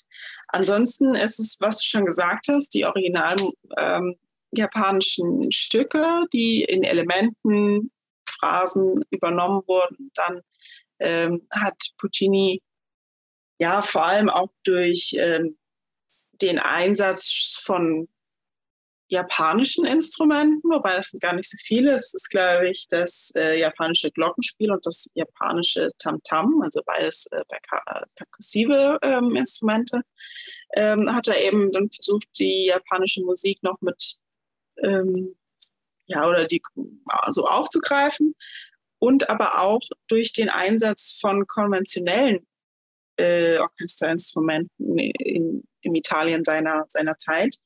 [0.49, 4.15] Ansonsten ist es, was du schon gesagt hast, die originalen ähm,
[4.56, 7.92] japanischen Stücke, die in Elementen,
[8.28, 10.12] Phrasen übernommen wurden.
[10.16, 10.42] Dann
[11.00, 12.62] ähm, hat Puccini
[13.60, 15.58] ja vor allem auch durch ähm,
[16.42, 18.08] den Einsatz von
[19.13, 21.94] japanischen Instrumenten, wobei das sind gar nicht so viele.
[21.94, 27.44] Es ist, glaube ich, das äh, japanische Glockenspiel und das japanische Tamtam, also beides äh,
[28.16, 30.02] perkussive ähm, Instrumente.
[30.76, 34.16] Ähm, hat er eben dann versucht, die japanische Musik noch mit,
[34.82, 35.36] ähm,
[36.06, 38.36] ja, oder die so also aufzugreifen
[39.00, 42.46] und aber auch durch den Einsatz von konventionellen
[43.18, 47.58] äh, Orchesterinstrumenten in, in Italien seiner, seiner Zeit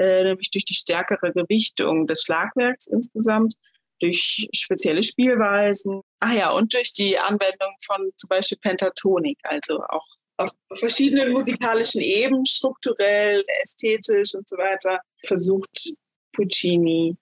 [0.00, 3.54] äh, nämlich durch die stärkere Gewichtung des Schlagwerks insgesamt,
[4.00, 10.06] durch spezielle Spielweisen, ach ja, und durch die Anwendung von zum Beispiel Pentatonik, also auch
[10.38, 15.90] auf verschiedenen musikalischen Ebenen, strukturell, ästhetisch und so weiter, versucht
[16.32, 17.16] Puccini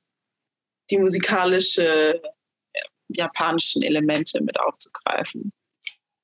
[0.90, 2.20] die musikalische äh,
[3.08, 5.52] japanischen Elemente mit aufzugreifen.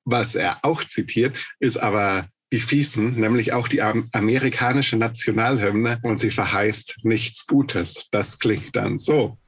[0.04, 6.30] Was er auch zitiert, ist aber die Fiesen, nämlich auch die amerikanische Nationalhymne und sie
[6.30, 8.08] verheißt nichts Gutes.
[8.10, 9.38] Das klingt dann so.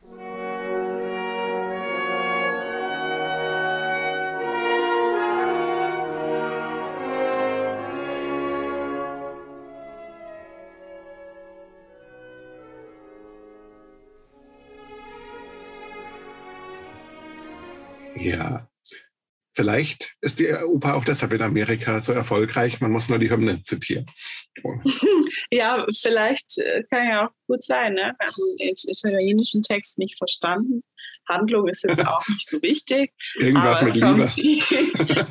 [18.27, 18.69] Ja,
[19.57, 22.83] Vielleicht ist die Oper auch deshalb in Amerika so erfolgreich.
[22.83, 24.05] Man muss nur die Hymne zitieren.
[25.51, 27.95] ja, vielleicht äh, kann ja auch gut sein.
[27.95, 28.15] Ne?
[28.19, 30.83] Wir haben den italienischen Text nicht verstanden.
[31.27, 33.13] Handlung ist jetzt auch nicht so wichtig.
[33.37, 34.31] Irgendwas mit Liebe.
[34.37, 34.63] Die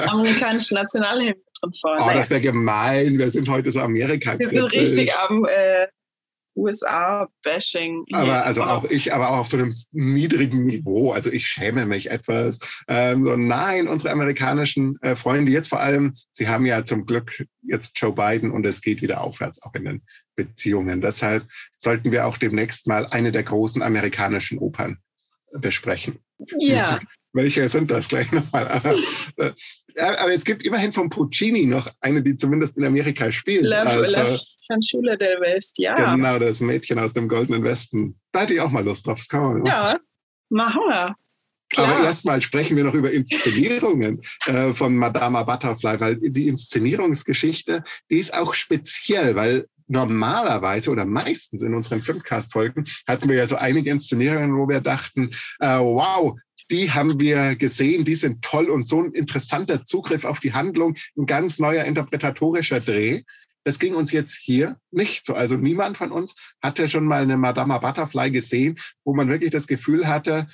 [0.08, 1.96] amerikanische Nationalhymne drin vor.
[2.00, 3.20] Oh, das wäre gemein.
[3.20, 4.40] Wir sind heute so Amerika.
[4.40, 5.86] Wir sind richtig am äh,
[6.56, 8.06] USA-Bashing.
[8.14, 11.12] Aber also auch ich, aber auch auf so einem niedrigen Niveau.
[11.12, 12.60] Also ich schäme mich etwas.
[12.88, 17.46] Ähm, so nein, unsere amerikanischen äh, Freunde jetzt vor allem, sie haben ja zum Glück
[17.64, 20.02] jetzt Joe Biden und es geht wieder aufwärts auch in den
[20.36, 21.02] Beziehungen.
[21.02, 21.46] Deshalb
[21.78, 24.98] sollten wir auch demnächst mal eine der großen amerikanischen Opern
[25.60, 26.20] besprechen.
[26.60, 27.00] Ja.
[27.34, 28.82] Welche sind das gleich nochmal?
[29.98, 33.64] Aber, es gibt immerhin von Puccini noch eine, die zumindest in Amerika spielt.
[33.64, 36.16] La, also, La Fanciulla del West, ja.
[36.16, 38.20] Genau, das Mädchen aus dem Goldenen Westen.
[38.32, 39.18] Da hätte ich auch mal Lust drauf.
[39.18, 39.98] Das kann man ja,
[40.50, 41.16] machen wir.
[41.70, 41.96] Klar.
[41.96, 48.20] Aber erstmal sprechen wir noch über Inszenierungen äh, von Madama Butterfly, weil die Inszenierungsgeschichte, die
[48.20, 53.92] ist auch speziell, weil normalerweise oder meistens in unseren Filmcast-Folgen hatten wir ja so einige
[53.92, 56.36] Inszenierungen, wo wir dachten, äh, wow,
[56.72, 60.96] die haben wir gesehen, die sind toll und so ein interessanter Zugriff auf die Handlung,
[61.18, 63.22] ein ganz neuer interpretatorischer Dreh.
[63.64, 65.34] Das ging uns jetzt hier nicht so.
[65.34, 69.68] Also niemand von uns hatte schon mal eine Madama Butterfly gesehen, wo man wirklich das
[69.68, 70.48] Gefühl hatte,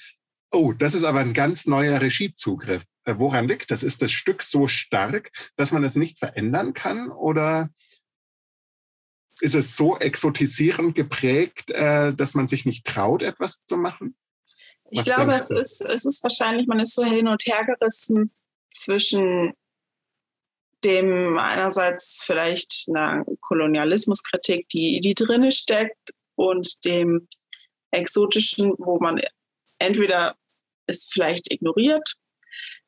[0.51, 2.83] oh, das ist aber ein ganz neuer Regiezugriff.
[3.05, 3.83] Äh, woran liegt das?
[3.83, 7.09] Ist das Stück so stark, dass man es nicht verändern kann?
[7.09, 7.69] Oder
[9.39, 14.15] ist es so exotisierend geprägt, äh, dass man sich nicht traut, etwas zu machen?
[14.91, 18.31] Ich glaube, es ist, es ist wahrscheinlich, man ist so hin und her gerissen
[18.73, 19.53] zwischen
[20.83, 27.27] dem einerseits vielleicht einer Kolonialismuskritik, die, die drinne steckt, und dem
[27.91, 29.21] exotischen, wo man
[29.79, 30.35] entweder
[30.87, 32.15] es vielleicht ignoriert,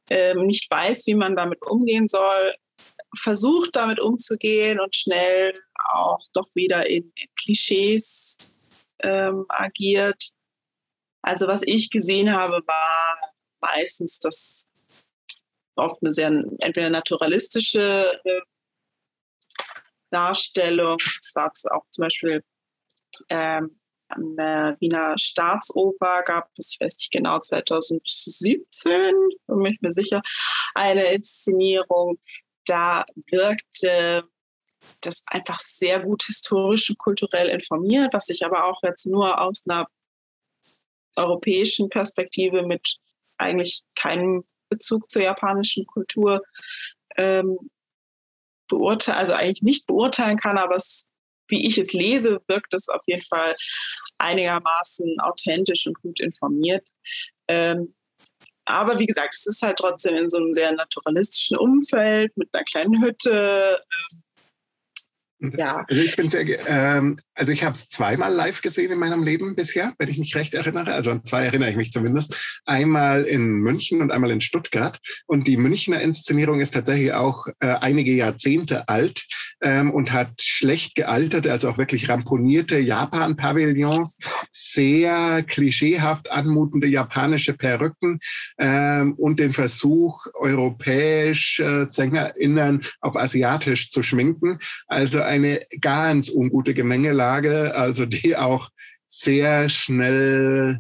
[0.10, 2.56] ähm, nicht weiß, wie man damit umgehen soll,
[3.16, 5.54] versucht damit umzugehen und schnell
[5.94, 10.32] auch doch wieder in, in Klischees ähm, agiert
[11.24, 13.18] also was ich gesehen habe, war
[13.62, 14.70] meistens das
[15.76, 16.28] oft eine sehr
[16.60, 18.42] entweder naturalistische äh,
[20.12, 20.98] Darstellung.
[21.00, 22.44] Es war auch zum Beispiel
[23.30, 29.14] ähm, an der Wiener Staatsoper gab es, ich weiß nicht genau, 2017,
[29.48, 30.22] bin ich mir sicher,
[30.76, 32.20] eine Inszenierung.
[32.66, 34.24] Da wirkte
[35.02, 39.64] das einfach sehr gut historisch und kulturell informiert, was ich aber auch jetzt nur aus
[39.68, 39.88] einer
[41.16, 42.98] europäischen Perspektive mit
[43.38, 46.42] eigentlich keinem Bezug zur japanischen Kultur
[47.18, 47.58] ähm,
[48.68, 51.10] beurteilen, also eigentlich nicht beurteilen kann, aber es
[51.48, 53.56] wie ich es lese, wirkt es auf jeden Fall
[54.18, 56.88] einigermaßen authentisch und gut informiert.
[57.48, 57.96] Ähm,
[58.66, 62.64] aber wie gesagt, es ist halt trotzdem in so einem sehr naturalistischen Umfeld mit einer
[62.64, 63.82] kleinen Hütte.
[63.82, 64.22] Ähm,
[65.58, 65.84] ja.
[65.88, 69.56] Also ich bin sehr, ähm, also ich habe es zweimal live gesehen in meinem Leben
[69.56, 70.94] bisher, wenn ich mich recht erinnere.
[70.94, 72.62] Also an zwei erinnere ich mich zumindest.
[72.66, 75.00] Einmal in München und einmal in Stuttgart.
[75.28, 79.26] Und die Münchner Inszenierung ist tatsächlich auch äh, einige Jahrzehnte alt
[79.62, 84.18] ähm, und hat schlecht gealterte, also auch wirklich ramponierte Japan-Pavillons,
[84.54, 88.20] sehr klischeehaft anmutende japanische Perücken
[88.60, 94.60] ähm, und den Versuch, europäische SängerInnen auf asiatisch zu schminken.
[94.88, 98.70] Also eine ganz ungute Gemengelage, also die auch
[99.08, 100.80] sehr schnell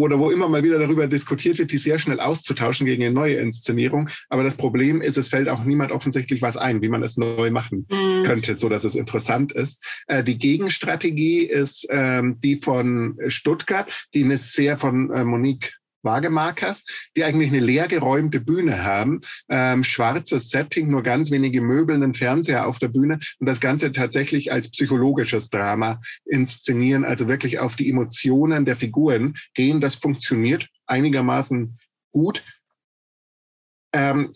[0.00, 3.36] oder wo immer mal wieder darüber diskutiert wird, die sehr schnell auszutauschen gegen eine neue
[3.36, 4.08] Inszenierung.
[4.28, 7.50] Aber das Problem ist, es fällt auch niemand offensichtlich was ein, wie man es neu
[7.50, 8.24] machen mhm.
[8.24, 9.82] könnte, so dass es interessant ist.
[10.06, 15.74] Äh, die Gegenstrategie ist ähm, die von Stuttgart, die eine sehr von äh, Monique
[16.06, 16.84] Wagemarkers,
[17.14, 22.66] die eigentlich eine leergeräumte Bühne haben, ähm, schwarzes Setting, nur ganz wenige Möbel, einen Fernseher
[22.66, 27.90] auf der Bühne und das Ganze tatsächlich als psychologisches Drama inszenieren, also wirklich auf die
[27.90, 29.82] Emotionen der Figuren gehen.
[29.82, 31.76] Das funktioniert einigermaßen
[32.12, 32.42] gut.
[33.92, 34.32] Ähm,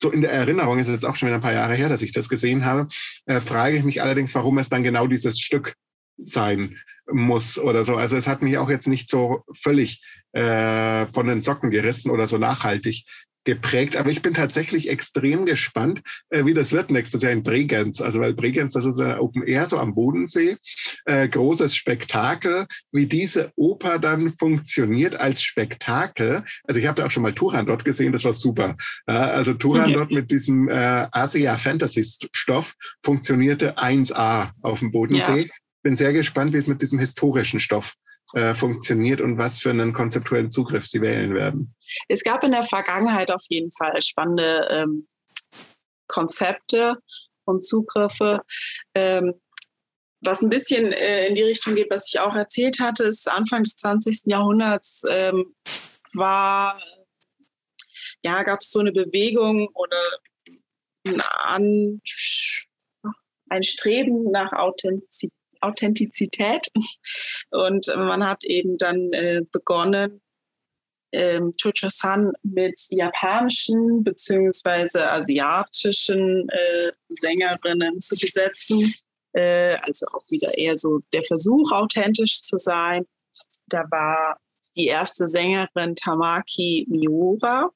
[0.00, 2.12] so in der Erinnerung, ist jetzt auch schon wieder ein paar Jahre her, dass ich
[2.12, 2.88] das gesehen habe,
[3.26, 5.74] äh, frage ich mich allerdings, warum es dann genau dieses Stück
[6.18, 6.78] sein
[7.10, 7.96] muss oder so.
[7.96, 10.02] Also es hat mich auch jetzt nicht so völlig
[10.32, 13.04] äh, von den Socken gerissen oder so nachhaltig
[13.44, 13.96] geprägt.
[13.96, 18.00] Aber ich bin tatsächlich extrem gespannt, äh, wie das wird nächstes Jahr in Bregenz.
[18.00, 20.56] Also weil Bregenz, das ist ein Open Air so am Bodensee,
[21.04, 26.44] äh, großes Spektakel, wie diese Oper dann funktioniert als Spektakel.
[26.64, 28.76] Also ich habe da auch schon mal Turan dort gesehen, das war super.
[29.08, 29.92] Ja, also Turan okay.
[29.92, 32.02] dort mit diesem äh, Asia Fantasy
[32.32, 32.74] Stoff
[33.04, 35.42] funktionierte 1A auf dem Bodensee.
[35.42, 37.94] Ja bin sehr gespannt, wie es mit diesem historischen Stoff
[38.32, 41.76] äh, funktioniert und was für einen konzeptuellen Zugriff Sie wählen werden.
[42.08, 45.06] Es gab in der Vergangenheit auf jeden Fall spannende ähm,
[46.08, 46.96] Konzepte
[47.44, 48.40] und Zugriffe.
[48.94, 49.34] Ähm,
[50.20, 53.62] was ein bisschen äh, in die Richtung geht, was ich auch erzählt hatte, ist Anfang
[53.62, 54.22] des 20.
[54.24, 55.54] Jahrhunderts ähm,
[56.14, 56.80] war,
[58.24, 60.00] ja, gab es so eine Bewegung oder
[61.44, 62.00] ein,
[63.50, 66.68] ein Streben nach Authentizität Authentizität.
[67.50, 70.20] Und man hat eben dann äh, begonnen,
[71.14, 74.98] ähm, Chocho-san mit japanischen bzw.
[74.98, 78.92] asiatischen äh, Sängerinnen zu besetzen.
[79.32, 83.06] Äh, also auch wieder eher so der Versuch, authentisch zu sein.
[83.66, 84.38] Da war
[84.76, 87.70] die erste Sängerin Tamaki Miura.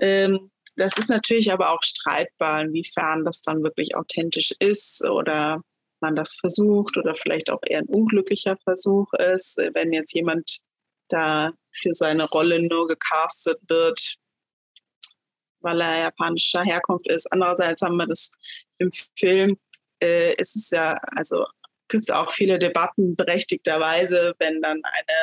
[0.00, 5.62] Ähm, das ist natürlich aber auch streitbar, inwiefern das dann wirklich authentisch ist oder
[6.06, 10.60] man das versucht oder vielleicht auch eher ein unglücklicher Versuch ist, wenn jetzt jemand
[11.08, 14.16] da für seine Rolle nur gecastet wird,
[15.60, 17.26] weil er japanischer Herkunft ist.
[17.32, 18.30] Andererseits haben wir das
[18.78, 19.58] im Film,
[20.00, 21.44] äh, ist es ja, also
[21.88, 25.18] gibt es auch viele Debatten berechtigterweise, wenn dann eine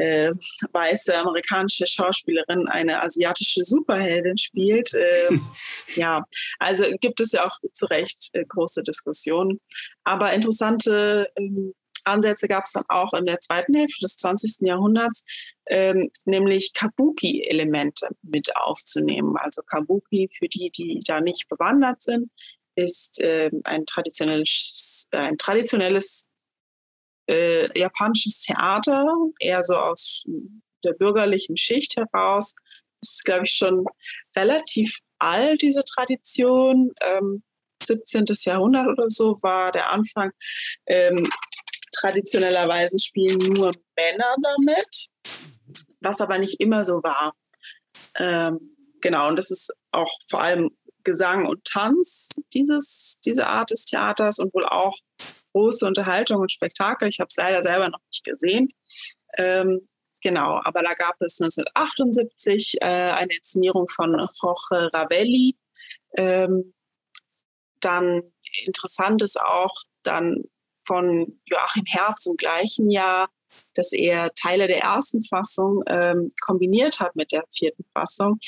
[0.00, 0.32] äh,
[0.72, 4.94] weiße amerikanische Schauspielerin eine asiatische Superheldin spielt.
[4.94, 5.38] Äh,
[5.96, 6.24] ja,
[6.58, 9.60] also gibt es ja auch zu Recht äh, große Diskussionen.
[10.04, 11.74] Aber interessante ähm,
[12.04, 14.66] Ansätze gab es dann auch in der zweiten Hälfte des 20.
[14.66, 15.22] Jahrhunderts,
[15.66, 19.36] ähm, nämlich Kabuki-Elemente mit aufzunehmen.
[19.36, 22.30] Also Kabuki, für die, die da nicht bewandert sind,
[22.74, 26.26] ist äh, ein traditionelles, ein traditionelles
[27.30, 29.06] äh, japanisches Theater,
[29.38, 30.24] eher so aus
[30.84, 32.54] der bürgerlichen Schicht heraus.
[33.00, 33.84] Das ist, glaube ich, schon
[34.36, 36.92] relativ alt, diese Tradition.
[37.02, 37.42] Ähm,
[37.82, 38.26] 17.
[38.44, 40.32] Jahrhundert oder so war der Anfang.
[40.86, 41.30] Ähm,
[41.98, 45.06] traditionellerweise spielen nur Männer damit,
[46.00, 47.32] was aber nicht immer so war.
[48.18, 50.70] Ähm, genau, und das ist auch vor allem
[51.04, 54.98] Gesang und Tanz, dieses, diese Art des Theaters und wohl auch
[55.52, 57.08] große Unterhaltung und Spektakel.
[57.08, 58.68] Ich habe es leider selber noch nicht gesehen.
[59.36, 59.88] Ähm,
[60.22, 65.56] genau, aber da gab es 1978 äh, eine Inszenierung von Jorge Ravelli.
[66.16, 66.74] Ähm,
[67.80, 68.22] dann
[68.64, 70.44] interessant ist auch dann
[70.84, 73.28] von Joachim Herz im gleichen Jahr,
[73.74, 78.38] dass er Teile der ersten Fassung ähm, kombiniert hat mit der vierten Fassung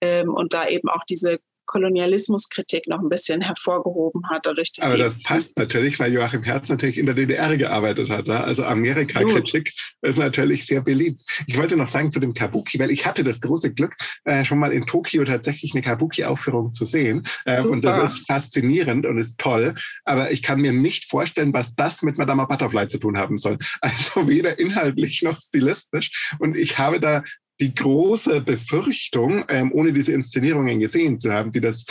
[0.00, 1.40] ähm, und da eben auch diese
[1.72, 4.44] Kolonialismuskritik noch ein bisschen hervorgehoben hat.
[4.44, 8.28] Dadurch, dass Aber das passt natürlich, weil Joachim Herz natürlich in der DDR gearbeitet hat.
[8.28, 11.22] Also Amerika-Kritik ist natürlich sehr beliebt.
[11.46, 14.58] Ich wollte noch sagen zu dem Kabuki, weil ich hatte das große Glück, äh, schon
[14.58, 17.22] mal in Tokio tatsächlich eine Kabuki-Aufführung zu sehen.
[17.46, 19.74] Äh, und das ist faszinierend und ist toll.
[20.04, 23.58] Aber ich kann mir nicht vorstellen, was das mit Madame Butterfly zu tun haben soll.
[23.80, 26.34] Also weder inhaltlich noch stilistisch.
[26.38, 27.22] Und ich habe da
[27.60, 31.84] die große Befürchtung, ähm, ohne diese Inszenierungen gesehen zu haben, die das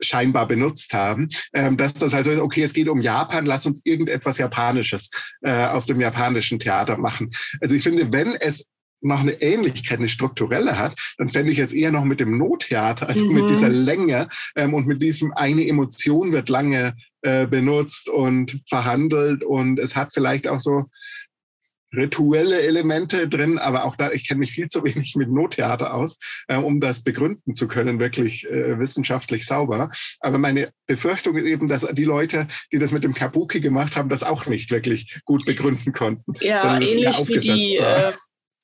[0.00, 4.38] scheinbar benutzt haben, ähm, dass das also, okay, es geht um Japan, lass uns irgendetwas
[4.38, 5.10] Japanisches
[5.42, 7.30] äh, aus dem japanischen Theater machen.
[7.60, 8.66] Also ich finde, wenn es
[9.00, 13.08] noch eine Ähnlichkeit, eine strukturelle hat, dann fände ich jetzt eher noch mit dem Nottheater,
[13.08, 13.34] also mhm.
[13.34, 19.44] mit dieser Länge ähm, und mit diesem eine Emotion wird lange äh, benutzt und verhandelt
[19.44, 20.84] und es hat vielleicht auch so
[21.96, 26.18] rituelle Elemente drin, aber auch da, ich kenne mich viel zu wenig mit Nottheater aus,
[26.48, 29.90] äh, um das begründen zu können, wirklich äh, wissenschaftlich sauber.
[30.20, 34.08] Aber meine Befürchtung ist eben, dass die Leute, die das mit dem Kabuki gemacht haben,
[34.08, 36.34] das auch nicht wirklich gut begründen konnten.
[36.40, 38.12] Ja, ähnlich wie die äh,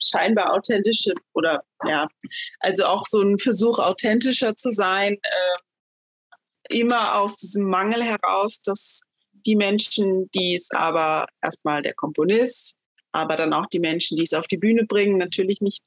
[0.03, 2.09] scheinbar authentische oder ja,
[2.59, 9.03] also auch so ein Versuch, authentischer zu sein, äh, immer aus diesem Mangel heraus, dass
[9.47, 12.75] die Menschen, die es aber erstmal der Komponist,
[13.13, 15.83] aber dann auch die Menschen, die es auf die Bühne bringen, natürlich nicht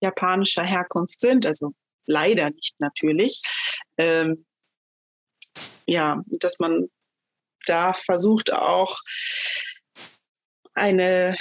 [0.00, 1.72] japanischer Herkunft sind, also
[2.06, 3.42] leider nicht natürlich.
[3.96, 4.46] Ähm,
[5.86, 6.88] ja, dass man
[7.66, 8.98] da versucht auch
[10.74, 11.36] eine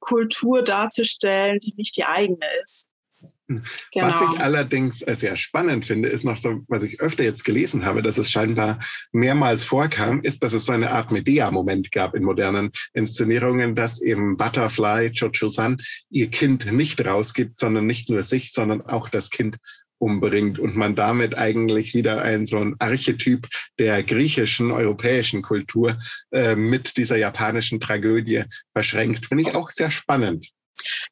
[0.00, 2.88] Kultur darzustellen, die nicht die eigene ist.
[3.48, 3.62] Genau.
[3.94, 8.02] Was ich allerdings sehr spannend finde, ist noch so, was ich öfter jetzt gelesen habe,
[8.02, 8.80] dass es scheinbar
[9.12, 14.36] mehrmals vorkam, ist, dass es so eine Art Medea-Moment gab in modernen Inszenierungen, dass eben
[14.36, 15.80] Butterfly, Cho-Cho-San,
[16.10, 19.58] ihr Kind nicht rausgibt, sondern nicht nur sich, sondern auch das Kind
[19.98, 25.96] umbringt und man damit eigentlich wieder ein so ein Archetyp der griechischen, europäischen Kultur
[26.32, 28.44] äh, mit dieser japanischen Tragödie
[28.74, 29.26] verschränkt.
[29.26, 30.50] Finde ich auch sehr spannend.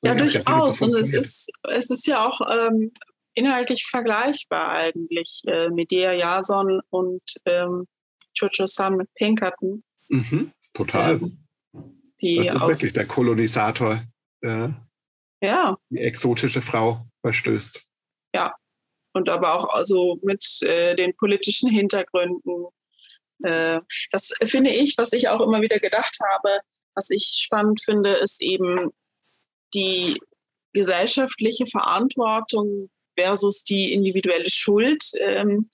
[0.03, 0.83] Ja, durchaus.
[0.83, 2.93] Und es ist, es ist ja auch ähm,
[3.35, 5.43] inhaltlich vergleichbar eigentlich.
[5.47, 7.87] Äh, Medea Jason und ähm,
[8.35, 9.83] Jojo-san mit Pinkerton.
[10.09, 11.15] Mhm, total.
[11.15, 11.45] Ähm,
[12.21, 14.03] die das ist wirklich der Kolonisator,
[14.43, 14.87] der
[15.41, 15.77] ja.
[15.91, 17.83] die exotische Frau verstößt.
[18.35, 18.55] Ja,
[19.12, 22.67] und aber auch also mit äh, den politischen Hintergründen.
[23.43, 26.61] Äh, das finde ich, was ich auch immer wieder gedacht habe,
[26.95, 28.91] was ich spannend finde, ist eben
[29.75, 30.18] die
[30.72, 35.03] gesellschaftliche Verantwortung versus die individuelle Schuld.
[35.20, 35.70] Ähm,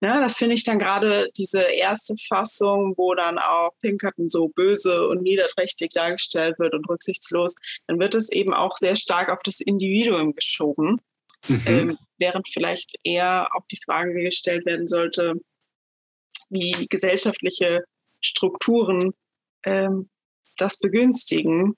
[0.00, 5.08] ja, das finde ich dann gerade diese erste Fassung, wo dann auch Pinkerton so böse
[5.08, 7.54] und niederträchtig dargestellt wird und rücksichtslos,
[7.86, 11.00] dann wird es eben auch sehr stark auf das Individuum geschoben,
[11.48, 11.62] mhm.
[11.66, 15.34] ähm, während vielleicht eher auch die Frage gestellt werden sollte,
[16.50, 17.84] wie gesellschaftliche
[18.20, 19.14] Strukturen
[19.64, 20.10] ähm,
[20.58, 21.76] das begünstigen.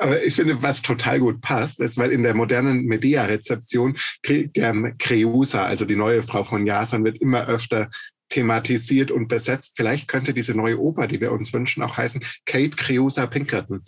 [0.00, 5.64] Aber ich finde, was total gut passt, ist, weil in der modernen Medea-Rezeption der Creusa,
[5.64, 7.90] also die neue Frau von Jasan, wird immer öfter
[8.30, 9.72] thematisiert und besetzt.
[9.76, 13.84] Vielleicht könnte diese neue Oper, die wir uns wünschen, auch heißen Kate Creusa Pinkerton.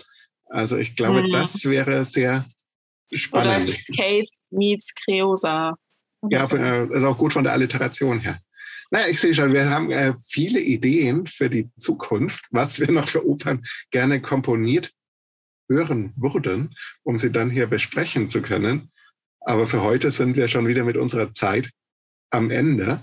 [0.47, 1.33] Also ich glaube, mhm.
[1.33, 2.45] das wäre sehr
[3.11, 3.71] spannend.
[3.71, 5.75] Oder Kate meets Creusa.
[6.29, 6.57] Ja, so.
[6.57, 8.39] Äh, ist auch gut von der Alliteration her.
[8.91, 13.09] Naja, ich sehe schon, wir haben äh, viele Ideen für die Zukunft, was wir noch
[13.09, 14.93] für Opern gerne komponiert
[15.73, 18.91] hören würden, um sie dann hier besprechen zu können.
[19.41, 21.71] Aber für heute sind wir schon wieder mit unserer Zeit
[22.31, 23.03] am Ende.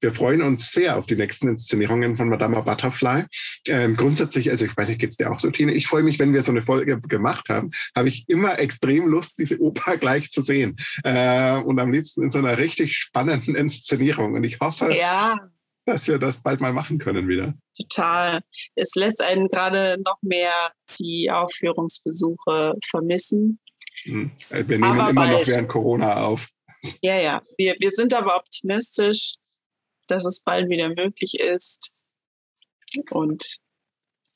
[0.00, 3.24] Wir freuen uns sehr auf die nächsten Inszenierungen von Madame Butterfly.
[3.66, 5.72] Ähm, grundsätzlich, also ich weiß nicht, geht es dir auch so, Tine?
[5.72, 9.38] Ich freue mich, wenn wir so eine Folge gemacht haben, habe ich immer extrem Lust,
[9.38, 10.76] diese Oper gleich zu sehen.
[11.02, 14.34] Äh, und am liebsten in so einer richtig spannenden Inszenierung.
[14.34, 15.36] Und ich hoffe, ja
[15.96, 17.54] dass wir das bald mal machen können wieder.
[17.76, 18.42] Total.
[18.74, 20.52] Es lässt einen gerade noch mehr
[20.98, 23.60] die Aufführungsbesuche vermissen.
[24.02, 24.32] Hm.
[24.50, 25.32] Wir nehmen aber immer bald.
[25.32, 26.48] noch während Corona auf.
[27.00, 27.42] Ja, ja.
[27.56, 29.36] Wir, wir sind aber optimistisch,
[30.08, 31.90] dass es bald wieder möglich ist.
[33.10, 33.58] Und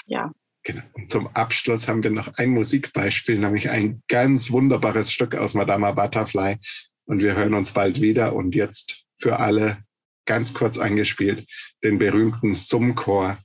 [0.06, 0.32] ja.
[0.62, 0.82] Genau.
[0.92, 5.92] Und zum Abschluss haben wir noch ein Musikbeispiel, nämlich ein ganz wunderbares Stück aus Madame
[5.94, 6.58] Butterfly.
[7.06, 8.34] Und wir hören uns bald wieder.
[8.34, 9.84] Und jetzt für alle
[10.26, 11.48] ganz kurz angespielt,
[11.82, 13.38] den berühmten Summchor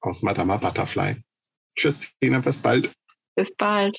[0.00, 1.22] aus Madama Butterfly.
[1.76, 2.92] Tschüss, Tina, bis bald.
[3.34, 3.96] Bis bald.